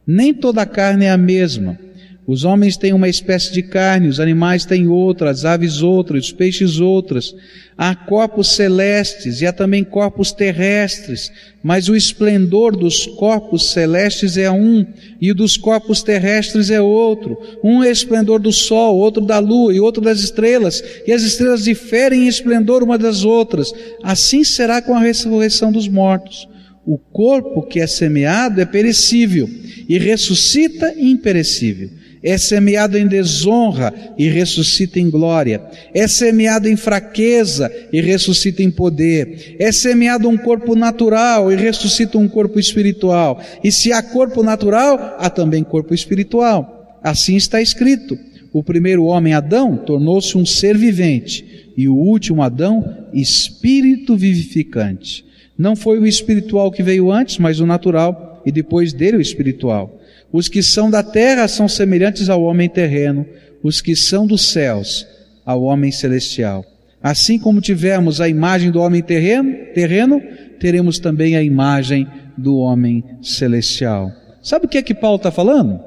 [0.06, 1.80] Nem toda a carne é a mesma
[2.28, 6.30] os homens têm uma espécie de carne, os animais têm outra, as aves outra, os
[6.30, 7.34] peixes outras.
[7.78, 11.32] Há corpos celestes e há também corpos terrestres,
[11.64, 14.86] mas o esplendor dos corpos celestes é um
[15.22, 17.40] e o dos corpos terrestres é outro.
[17.64, 21.64] Um é esplendor do sol, outro da lua e outro das estrelas, e as estrelas
[21.64, 23.72] diferem em esplendor uma das outras.
[24.04, 26.46] Assim será com a ressurreição dos mortos.
[26.86, 29.50] O corpo que é semeado é perecível
[29.88, 31.90] e ressuscita imperecível
[32.28, 35.62] é semeado em desonra e ressuscita em glória,
[35.94, 42.18] é semeado em fraqueza e ressuscita em poder, é semeado um corpo natural e ressuscita
[42.18, 47.00] um corpo espiritual, e se há corpo natural, há também corpo espiritual.
[47.02, 48.20] Assim está escrito:
[48.52, 55.24] o primeiro homem, Adão, tornou-se um ser vivente, e o último Adão, espírito vivificante.
[55.58, 59.97] Não foi o espiritual que veio antes, mas o natural, e depois dele o espiritual.
[60.32, 63.26] Os que são da terra são semelhantes ao homem terreno,
[63.64, 65.08] os que são dos céus
[65.46, 66.66] ao homem celestial.
[67.02, 70.22] Assim como tivemos a imagem do homem terreno, terreno,
[70.60, 74.12] teremos também a imagem do homem celestial.
[74.42, 75.80] Sabe o que é que Paulo está falando?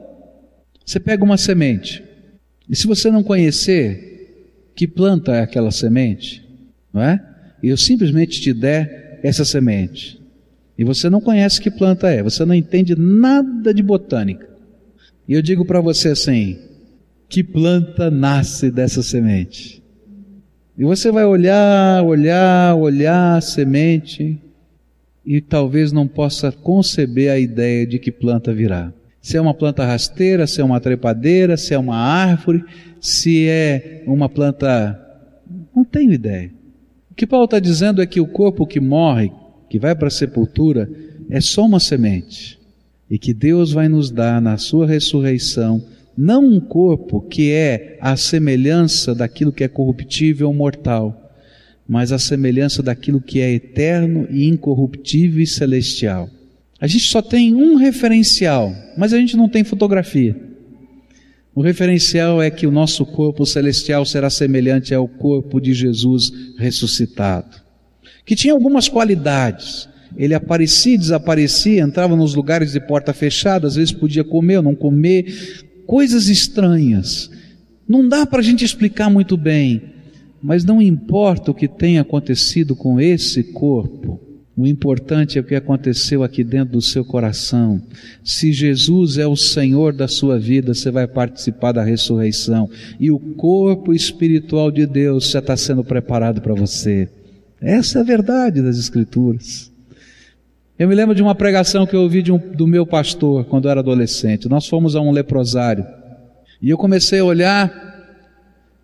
[0.85, 2.03] Você pega uma semente,
[2.69, 6.47] e se você não conhecer que planta é aquela semente,
[6.93, 7.21] não é?
[7.63, 10.20] E eu simplesmente te der essa semente,
[10.81, 14.49] e você não conhece que planta é, você não entende nada de botânica.
[15.29, 16.59] E eu digo para você assim:
[17.29, 19.83] que planta nasce dessa semente?
[20.79, 24.41] E você vai olhar, olhar, olhar a semente
[25.23, 28.91] e talvez não possa conceber a ideia de que planta virá.
[29.21, 32.65] Se é uma planta rasteira, se é uma trepadeira, se é uma árvore,
[32.99, 34.99] se é uma planta.
[35.77, 36.51] Não tenho ideia.
[37.11, 39.31] O que Paulo está dizendo é que o corpo que morre,
[39.71, 40.91] que vai para a sepultura
[41.31, 42.59] é só uma semente.
[43.09, 45.83] E que Deus vai nos dar na sua ressurreição
[46.19, 51.33] não um corpo que é a semelhança daquilo que é corruptível ou mortal,
[51.89, 56.29] mas a semelhança daquilo que é eterno e incorruptível e celestial.
[56.81, 60.37] A gente só tem um referencial, mas a gente não tem fotografia.
[61.55, 67.70] O referencial é que o nosso corpo celestial será semelhante ao corpo de Jesus ressuscitado
[68.31, 69.89] que tinha algumas qualidades.
[70.17, 74.73] Ele aparecia desaparecia, entrava nos lugares de porta fechada, às vezes podia comer ou não
[74.77, 77.29] comer, coisas estranhas.
[77.89, 79.83] Não dá para a gente explicar muito bem,
[80.41, 84.21] mas não importa o que tenha acontecido com esse corpo,
[84.57, 87.83] o importante é o que aconteceu aqui dentro do seu coração.
[88.23, 92.71] Se Jesus é o Senhor da sua vida, você vai participar da ressurreição.
[93.01, 97.09] E o corpo espiritual de Deus já está sendo preparado para você.
[97.61, 99.71] Essa é a verdade das Escrituras.
[100.79, 103.71] Eu me lembro de uma pregação que eu ouvi um, do meu pastor quando eu
[103.71, 104.49] era adolescente.
[104.49, 105.87] Nós fomos a um leprosário
[106.63, 107.91] e eu comecei a olhar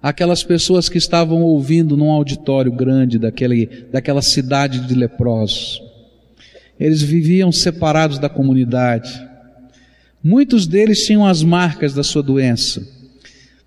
[0.02, 5.82] aquelas pessoas que estavam ouvindo num auditório grande daquele, daquela cidade de leprosos.
[6.78, 9.26] Eles viviam separados da comunidade.
[10.22, 12.86] Muitos deles tinham as marcas da sua doença.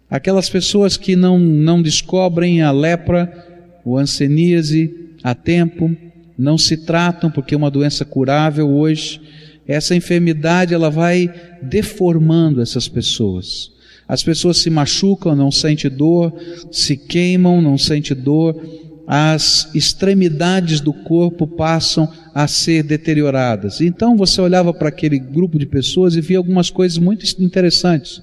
[0.07, 3.48] Aquelas pessoas que não, não descobrem a lepra,
[3.83, 5.95] o anseníase a tempo,
[6.37, 9.21] não se tratam porque é uma doença curável hoje.
[9.67, 13.71] Essa enfermidade ela vai deformando essas pessoas.
[14.07, 16.33] As pessoas se machucam, não sente dor,
[16.71, 18.59] se queimam, não sente dor.
[19.05, 23.81] As extremidades do corpo passam a ser deterioradas.
[23.81, 28.21] Então você olhava para aquele grupo de pessoas e via algumas coisas muito interessantes,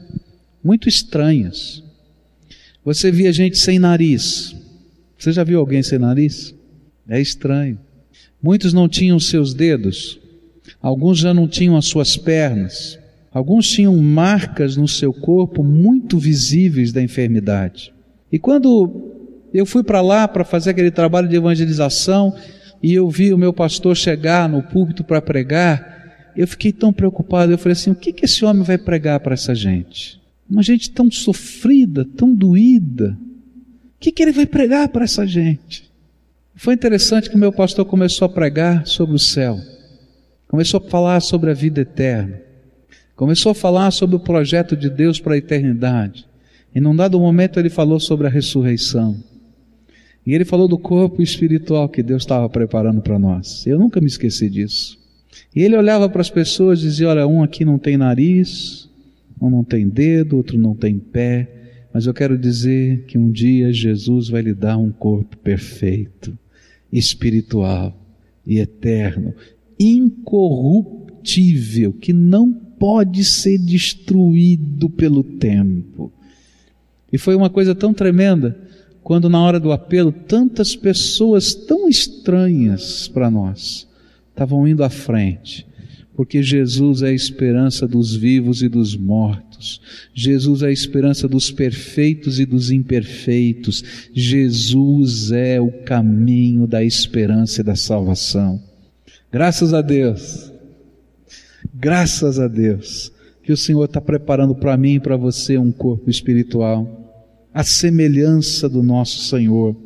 [0.62, 1.82] muito estranhas.
[2.84, 4.54] Você via gente sem nariz.
[5.18, 6.54] Você já viu alguém sem nariz?
[7.08, 7.78] É estranho.
[8.42, 10.20] Muitos não tinham seus dedos,
[10.80, 12.98] alguns já não tinham as suas pernas,
[13.32, 17.92] alguns tinham marcas no seu corpo muito visíveis da enfermidade.
[18.30, 19.12] E quando
[19.52, 22.34] eu fui para lá para fazer aquele trabalho de evangelização
[22.82, 27.52] e eu vi o meu pastor chegar no púlpito para pregar, eu fiquei tão preocupado.
[27.52, 30.20] Eu falei assim: o que, que esse homem vai pregar para essa gente?
[30.48, 33.18] Uma gente tão sofrida, tão doída.
[33.96, 35.90] O que, que ele vai pregar para essa gente?
[36.54, 39.58] Foi interessante que o meu pastor começou a pregar sobre o céu,
[40.48, 42.40] começou a falar sobre a vida eterna,
[43.14, 46.26] começou a falar sobre o projeto de Deus para a eternidade.
[46.74, 49.16] E num dado momento ele falou sobre a ressurreição.
[50.26, 53.66] E ele falou do corpo espiritual que Deus estava preparando para nós.
[53.66, 54.98] Eu nunca me esqueci disso.
[55.54, 58.90] E ele olhava para as pessoas e dizia: Olha, um aqui não tem nariz,
[59.40, 61.55] um não tem dedo, outro não tem pé,
[61.96, 66.38] mas eu quero dizer que um dia Jesus vai lhe dar um corpo perfeito
[66.92, 67.98] espiritual
[68.46, 69.32] e eterno,
[69.80, 76.12] incorruptível, que não pode ser destruído pelo tempo.
[77.10, 78.60] E foi uma coisa tão tremenda
[79.02, 83.88] quando, na hora do apelo, tantas pessoas tão estranhas para nós
[84.28, 85.65] estavam indo à frente
[86.16, 89.82] porque Jesus é a esperança dos vivos e dos mortos.
[90.14, 93.84] Jesus é a esperança dos perfeitos e dos imperfeitos.
[94.14, 98.62] Jesus é o caminho da esperança e da salvação.
[99.30, 100.50] Graças a Deus.
[101.74, 103.12] Graças a Deus
[103.42, 108.68] que o Senhor está preparando para mim e para você um corpo espiritual, a semelhança
[108.68, 109.76] do nosso Senhor,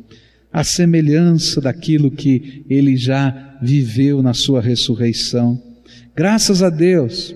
[0.51, 5.70] a semelhança daquilo que Ele já viveu na Sua ressurreição.
[6.15, 7.35] Graças a Deus.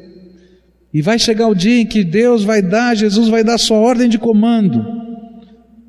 [0.93, 4.07] E vai chegar o dia em que Deus vai dar, Jesus vai dar sua ordem
[4.07, 4.85] de comando.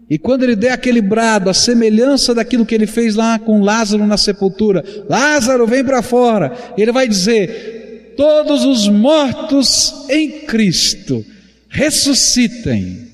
[0.09, 4.07] E quando ele der aquele brado, a semelhança daquilo que ele fez lá com Lázaro
[4.07, 6.53] na sepultura, Lázaro, vem para fora.
[6.78, 11.24] Ele vai dizer: todos os mortos em Cristo
[11.68, 13.07] ressuscitem.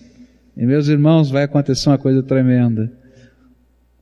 [0.57, 2.93] E meus irmãos, vai acontecer uma coisa tremenda.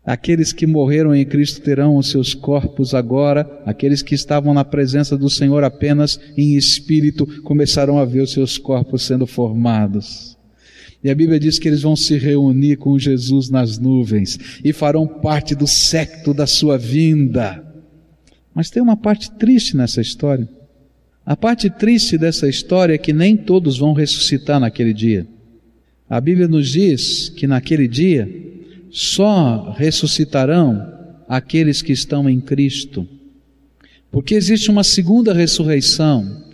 [0.05, 5.17] Aqueles que morreram em Cristo terão os seus corpos agora, aqueles que estavam na presença
[5.17, 10.39] do Senhor apenas em espírito começarão a ver os seus corpos sendo formados.
[11.05, 15.07] E a Bíblia diz que eles vão se reunir com Jesus nas nuvens e farão
[15.07, 17.65] parte do secto da sua vinda.
[18.55, 20.49] Mas tem uma parte triste nessa história.
[21.25, 25.27] A parte triste dessa história é que nem todos vão ressuscitar naquele dia.
[26.09, 28.29] A Bíblia nos diz que naquele dia
[28.91, 33.07] só ressuscitarão aqueles que estão em Cristo.
[34.11, 36.45] Porque existe uma segunda ressurreição,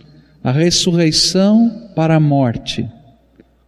[0.43, 2.87] a ressurreição para a morte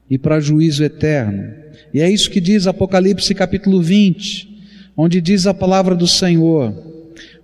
[0.10, 1.52] e para juízo eterno.
[1.94, 4.48] E é isso que diz Apocalipse capítulo 20,
[4.96, 6.74] onde diz a palavra do Senhor: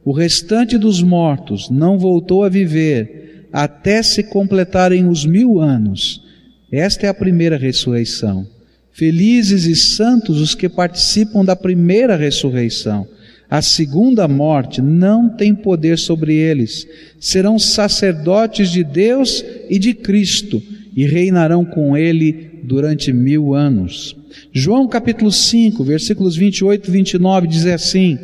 [0.03, 6.21] O restante dos mortos não voltou a viver até se completarem os mil anos.
[6.71, 8.55] Esta é a primeira ressurreição.
[8.95, 13.05] Felizes e santos os que participam da primeira ressurreição.
[13.49, 16.87] A segunda morte não tem poder sobre eles.
[17.19, 20.63] Serão sacerdotes de Deus e de Cristo
[20.95, 24.15] e reinarão com ele durante mil anos.
[24.53, 28.17] João capítulo 5, versículos 28 e 29 diz assim: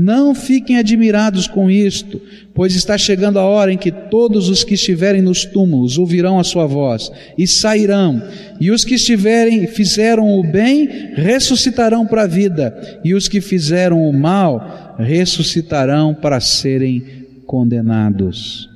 [0.00, 2.18] não fiquem admirados com isto,
[2.54, 6.44] pois está chegando a hora em que todos os que estiverem nos túmulos ouvirão a
[6.44, 8.22] sua voz e sairão,
[8.58, 14.02] e os que estiverem fizeram o bem ressuscitarão para a vida, e os que fizeram
[14.02, 17.02] o mal ressuscitarão para serem
[17.44, 18.70] condenados.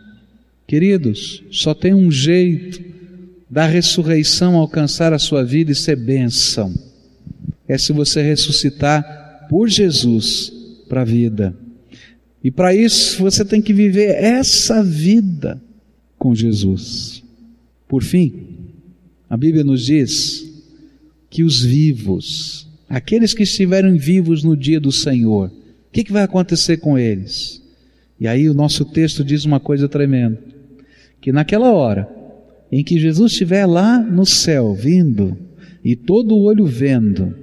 [0.66, 2.83] Queridos, só tem um jeito
[3.49, 6.75] da ressurreição alcançar a sua vida e ser bênção.
[7.66, 10.64] É se você ressuscitar por Jesus
[10.95, 11.57] para a vida.
[12.42, 15.61] E para isso você tem que viver essa vida
[16.16, 17.24] com Jesus.
[17.88, 18.47] Por fim,
[19.28, 20.49] a Bíblia nos diz
[21.28, 25.53] que os vivos, aqueles que estiverem vivos no dia do Senhor, o
[25.92, 27.61] que, que vai acontecer com eles?
[28.20, 30.38] E aí o nosso texto diz uma coisa tremenda:
[31.20, 32.09] que naquela hora
[32.70, 35.36] em que Jesus estiver lá no céu, vindo,
[35.84, 37.34] e todo o olho vendo,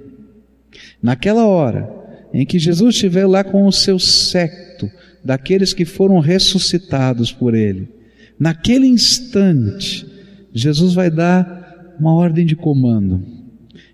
[1.02, 2.01] naquela hora
[2.32, 4.90] em que Jesus estiver lá com o seu secto,
[5.24, 7.88] daqueles que foram ressuscitados por Ele,
[8.38, 10.06] naquele instante,
[10.52, 13.22] Jesus vai dar uma ordem de comando,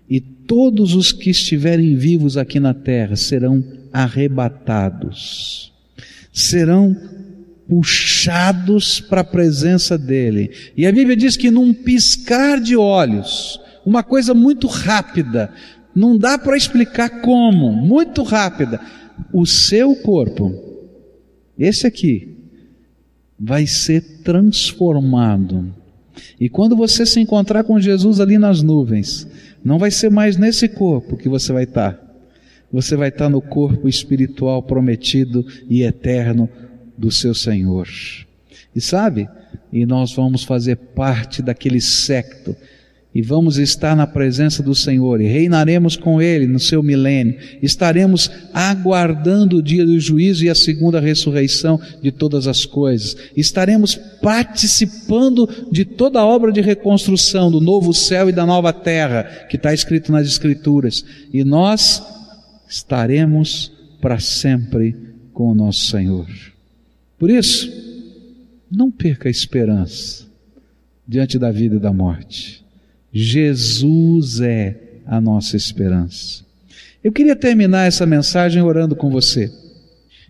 [0.09, 3.63] e todos os que estiverem vivos aqui na terra serão
[3.93, 5.71] arrebatados,
[6.33, 6.95] serão
[7.67, 10.49] puxados para a presença dele.
[10.75, 15.53] E a Bíblia diz que num piscar de olhos, uma coisa muito rápida,
[15.95, 18.79] não dá para explicar como, muito rápida,
[19.33, 20.53] o seu corpo,
[21.57, 22.35] esse aqui,
[23.37, 25.73] vai ser transformado
[26.39, 29.27] e quando você se encontrar com Jesus ali nas nuvens,
[29.63, 31.99] não vai ser mais nesse corpo que você vai estar.
[32.71, 36.49] Você vai estar no corpo espiritual prometido e eterno
[36.97, 37.87] do seu Senhor.
[38.75, 39.27] E sabe?
[39.71, 42.55] E nós vamos fazer parte daquele secto
[43.13, 47.37] e vamos estar na presença do Senhor e reinaremos com Ele no seu milênio.
[47.61, 53.17] Estaremos aguardando o dia do juízo e a segunda ressurreição de todas as coisas.
[53.35, 59.23] Estaremos participando de toda a obra de reconstrução do novo céu e da nova terra
[59.49, 61.03] que está escrito nas Escrituras.
[61.33, 62.03] E nós
[62.69, 64.95] estaremos para sempre
[65.33, 66.27] com o nosso Senhor.
[67.17, 67.71] Por isso,
[68.71, 70.27] não perca a esperança
[71.07, 72.68] diante da vida e da morte.
[73.11, 76.43] Jesus é a nossa esperança.
[77.03, 79.51] Eu queria terminar essa mensagem orando com você.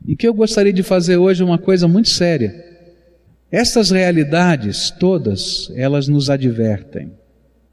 [0.08, 2.66] E que eu gostaria de fazer hoje uma coisa muito séria.
[3.52, 7.12] Essas realidades todas, elas nos advertem.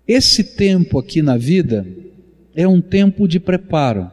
[0.08, 1.86] Esse tempo aqui na vida
[2.54, 4.10] é um tempo de preparo.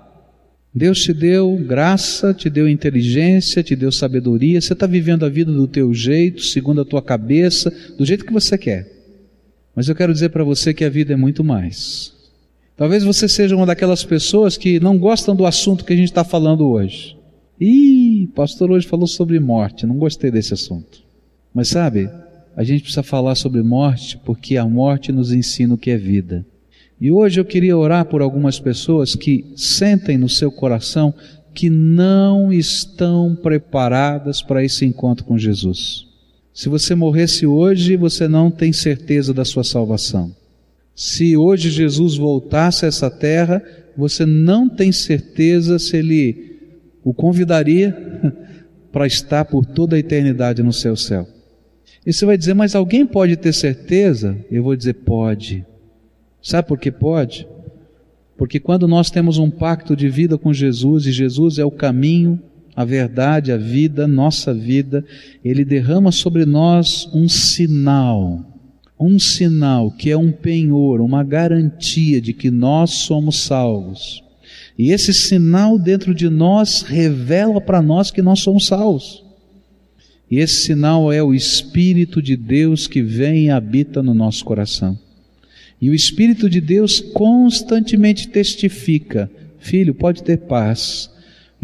[0.75, 4.59] Deus te deu graça, te deu inteligência, te deu sabedoria.
[4.59, 8.33] Você está vivendo a vida do teu jeito, segundo a tua cabeça, do jeito que
[8.33, 9.03] você quer.
[9.76, 12.13] Mas eu quero dizer para você que a vida é muito mais.
[12.76, 16.24] Talvez você seja uma daquelas pessoas que não gostam do assunto que a gente está
[16.24, 17.17] falando hoje.
[17.59, 21.03] Ih, pastor hoje falou sobre morte, não gostei desse assunto.
[21.53, 22.09] Mas sabe,
[22.55, 26.45] a gente precisa falar sobre morte porque a morte nos ensina o que é vida.
[26.99, 31.13] E hoje eu queria orar por algumas pessoas que sentem no seu coração
[31.53, 36.07] que não estão preparadas para esse encontro com Jesus.
[36.54, 40.34] Se você morresse hoje, você não tem certeza da sua salvação.
[40.95, 43.64] Se hoje Jesus voltasse a essa terra,
[43.97, 46.54] você não tem certeza se ele
[47.04, 48.32] o convidaria
[48.91, 51.28] para estar por toda a eternidade no seu céu.
[52.06, 54.38] E você vai dizer, mas alguém pode ter certeza?
[54.51, 55.66] Eu vou dizer, pode.
[56.41, 57.47] Sabe por que pode?
[58.38, 62.39] Porque quando nós temos um pacto de vida com Jesus, e Jesus é o caminho,
[62.76, 65.05] a verdade, a vida, nossa vida,
[65.43, 68.43] Ele derrama sobre nós um sinal,
[68.99, 74.24] um sinal que é um penhor, uma garantia de que nós somos salvos.
[74.78, 79.24] E esse sinal dentro de nós revela para nós que nós somos salvos.
[80.32, 84.97] E esse sinal é o Espírito de Deus que vem e habita no nosso coração.
[85.80, 91.12] E o Espírito de Deus constantemente testifica: Filho, pode ter paz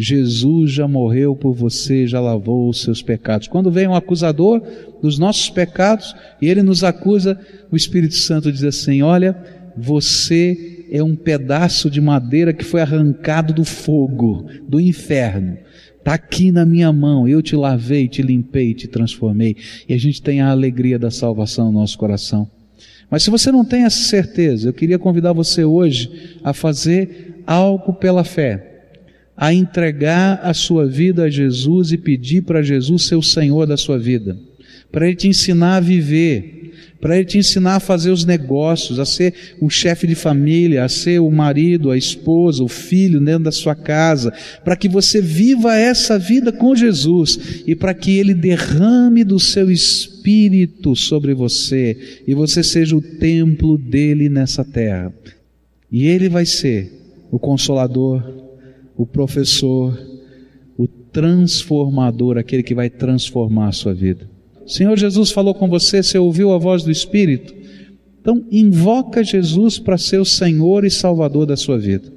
[0.01, 3.49] Jesus já morreu por você, já lavou os seus pecados.
[3.49, 4.61] Quando vem um acusador
[5.01, 7.37] dos nossos pecados e ele nos acusa,
[7.69, 9.35] o Espírito Santo diz assim: Olha,
[9.75, 15.57] você é um pedaço de madeira que foi arrancado do fogo, do inferno.
[15.97, 19.57] Está aqui na minha mão, eu te lavei, te limpei, te transformei.
[19.87, 22.49] E a gente tem a alegria da salvação no nosso coração.
[23.11, 27.91] Mas se você não tem essa certeza, eu queria convidar você hoje a fazer algo
[27.91, 28.68] pela fé
[29.41, 33.77] a entregar a sua vida a Jesus e pedir para Jesus ser o Senhor da
[33.77, 34.37] sua vida,
[34.91, 39.05] para Ele te ensinar a viver, para Ele te ensinar a fazer os negócios, a
[39.05, 43.51] ser o chefe de família, a ser o marido, a esposa, o filho dentro da
[43.53, 44.33] sua casa,
[44.65, 49.71] para que você viva essa vida com Jesus e para que Ele derrame do seu
[49.71, 55.13] espírito sobre você e você seja o templo dele nessa terra.
[55.89, 56.91] E Ele vai ser
[57.31, 58.48] o consolador,
[58.99, 59.97] o professor,
[60.77, 64.29] o transformador, aquele que vai transformar a sua vida.
[64.65, 67.53] O Senhor Jesus falou com você, você ouviu a voz do Espírito?
[68.19, 72.11] Então, invoca Jesus para ser o Senhor e Salvador da sua vida.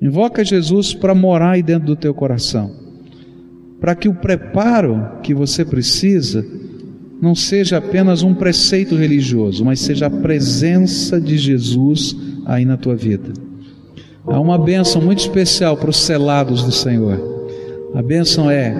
[0.00, 2.70] Invoca Jesus para morar aí dentro do teu coração.
[3.80, 6.44] para que o preparo que você precisa
[7.20, 12.94] não seja apenas um preceito religioso, mas seja a presença de Jesus aí na tua
[12.94, 13.45] vida.
[14.26, 17.18] Há uma bênção muito especial para os selados do Senhor.
[17.94, 18.74] A bênção é: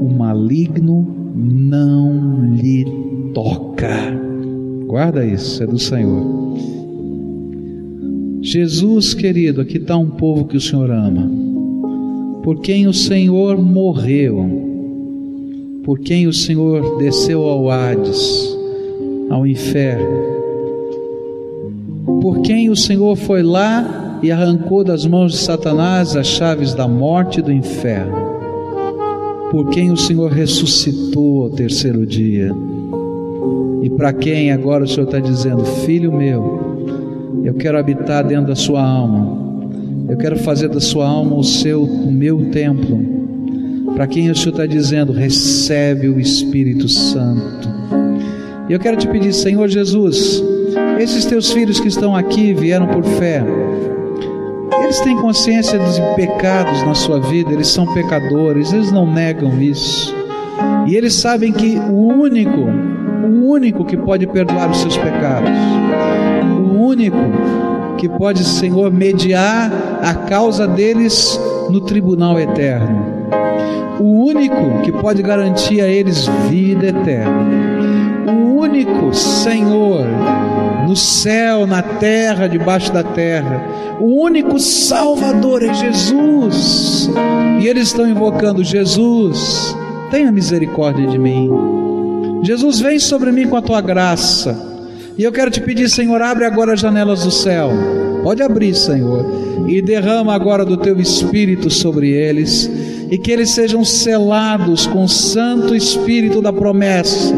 [0.00, 2.84] o maligno não lhe
[3.34, 3.96] toca.
[4.86, 6.56] Guarda isso, é do Senhor.
[8.40, 11.30] Jesus querido, aqui está um povo que o Senhor ama,
[12.42, 14.72] por quem o Senhor morreu
[15.84, 18.56] por quem o Senhor desceu ao Hades,
[19.28, 20.06] ao inferno,
[22.20, 26.86] por quem o Senhor foi lá e arrancou das mãos de Satanás as chaves da
[26.86, 28.32] morte e do inferno,
[29.50, 32.54] por quem o Senhor ressuscitou ao terceiro dia,
[33.82, 38.54] e para quem agora o Senhor está dizendo: Filho meu, eu quero habitar dentro da
[38.54, 39.66] sua alma,
[40.08, 43.22] eu quero fazer da sua alma o seu, o meu templo.
[43.94, 47.68] Para quem o Senhor está dizendo, recebe o Espírito Santo.
[48.68, 50.42] E eu quero te pedir, Senhor Jesus,
[50.98, 53.44] esses teus filhos que estão aqui vieram por fé,
[54.82, 60.14] eles têm consciência dos pecados na sua vida, eles são pecadores, eles não negam isso.
[60.86, 65.50] E eles sabem que o único, o único que pode perdoar os seus pecados,
[66.58, 67.16] o único
[67.98, 69.70] que pode, Senhor, mediar
[70.02, 73.12] a causa deles no tribunal eterno
[74.02, 77.46] o único que pode garantir a eles vida eterna,
[78.26, 80.06] o único Senhor
[80.86, 87.08] no céu, na terra, debaixo da terra, o único Salvador é Jesus,
[87.60, 89.76] e eles estão invocando Jesus,
[90.10, 91.50] tenha misericórdia de mim.
[92.42, 94.70] Jesus, vem sobre mim com a tua graça.
[95.16, 97.70] E eu quero te pedir, Senhor, abre agora as janelas do céu.
[98.22, 99.24] Pode abrir, Senhor,
[99.68, 102.70] e derrama agora do teu espírito sobre eles
[103.10, 107.34] e que eles sejam selados com o Santo Espírito da promessa,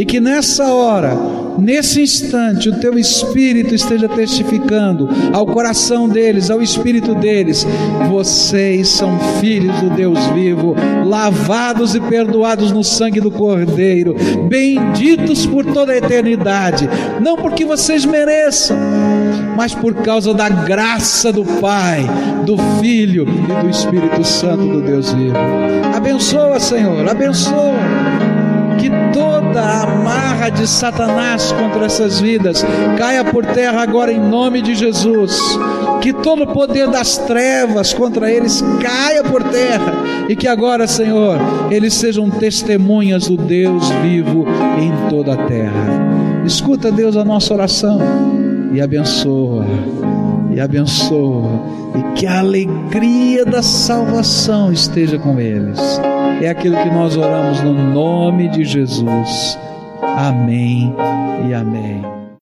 [0.00, 1.14] e que nessa hora,
[1.58, 7.66] nesse instante, o teu Espírito esteja testificando ao coração deles, ao espírito deles:
[8.08, 10.74] vocês são filhos do Deus vivo,
[11.04, 14.16] lavados e perdoados no sangue do Cordeiro,
[14.48, 16.88] benditos por toda a eternidade,
[17.20, 18.78] não porque vocês mereçam
[19.54, 22.06] mas por causa da graça do Pai,
[22.46, 25.36] do Filho e do Espírito Santo do Deus vivo.
[25.94, 27.99] Abençoa, Senhor, abençoa.
[29.50, 32.64] Toda a amarra de Satanás contra essas vidas
[32.96, 35.40] caia por terra agora em nome de Jesus.
[36.00, 39.92] Que todo o poder das trevas contra eles caia por terra.
[40.28, 41.36] E que agora, Senhor,
[41.68, 44.46] eles sejam testemunhas do Deus vivo
[44.78, 46.44] em toda a terra.
[46.46, 47.98] Escuta, Deus, a nossa oração
[48.72, 49.66] e abençoa,
[50.52, 51.60] e abençoa,
[51.94, 55.78] e que a alegria da salvação esteja com eles.
[56.42, 59.58] É aquilo que nós oramos no nome de Jesus.
[60.02, 60.94] Amém
[61.48, 62.19] e amém.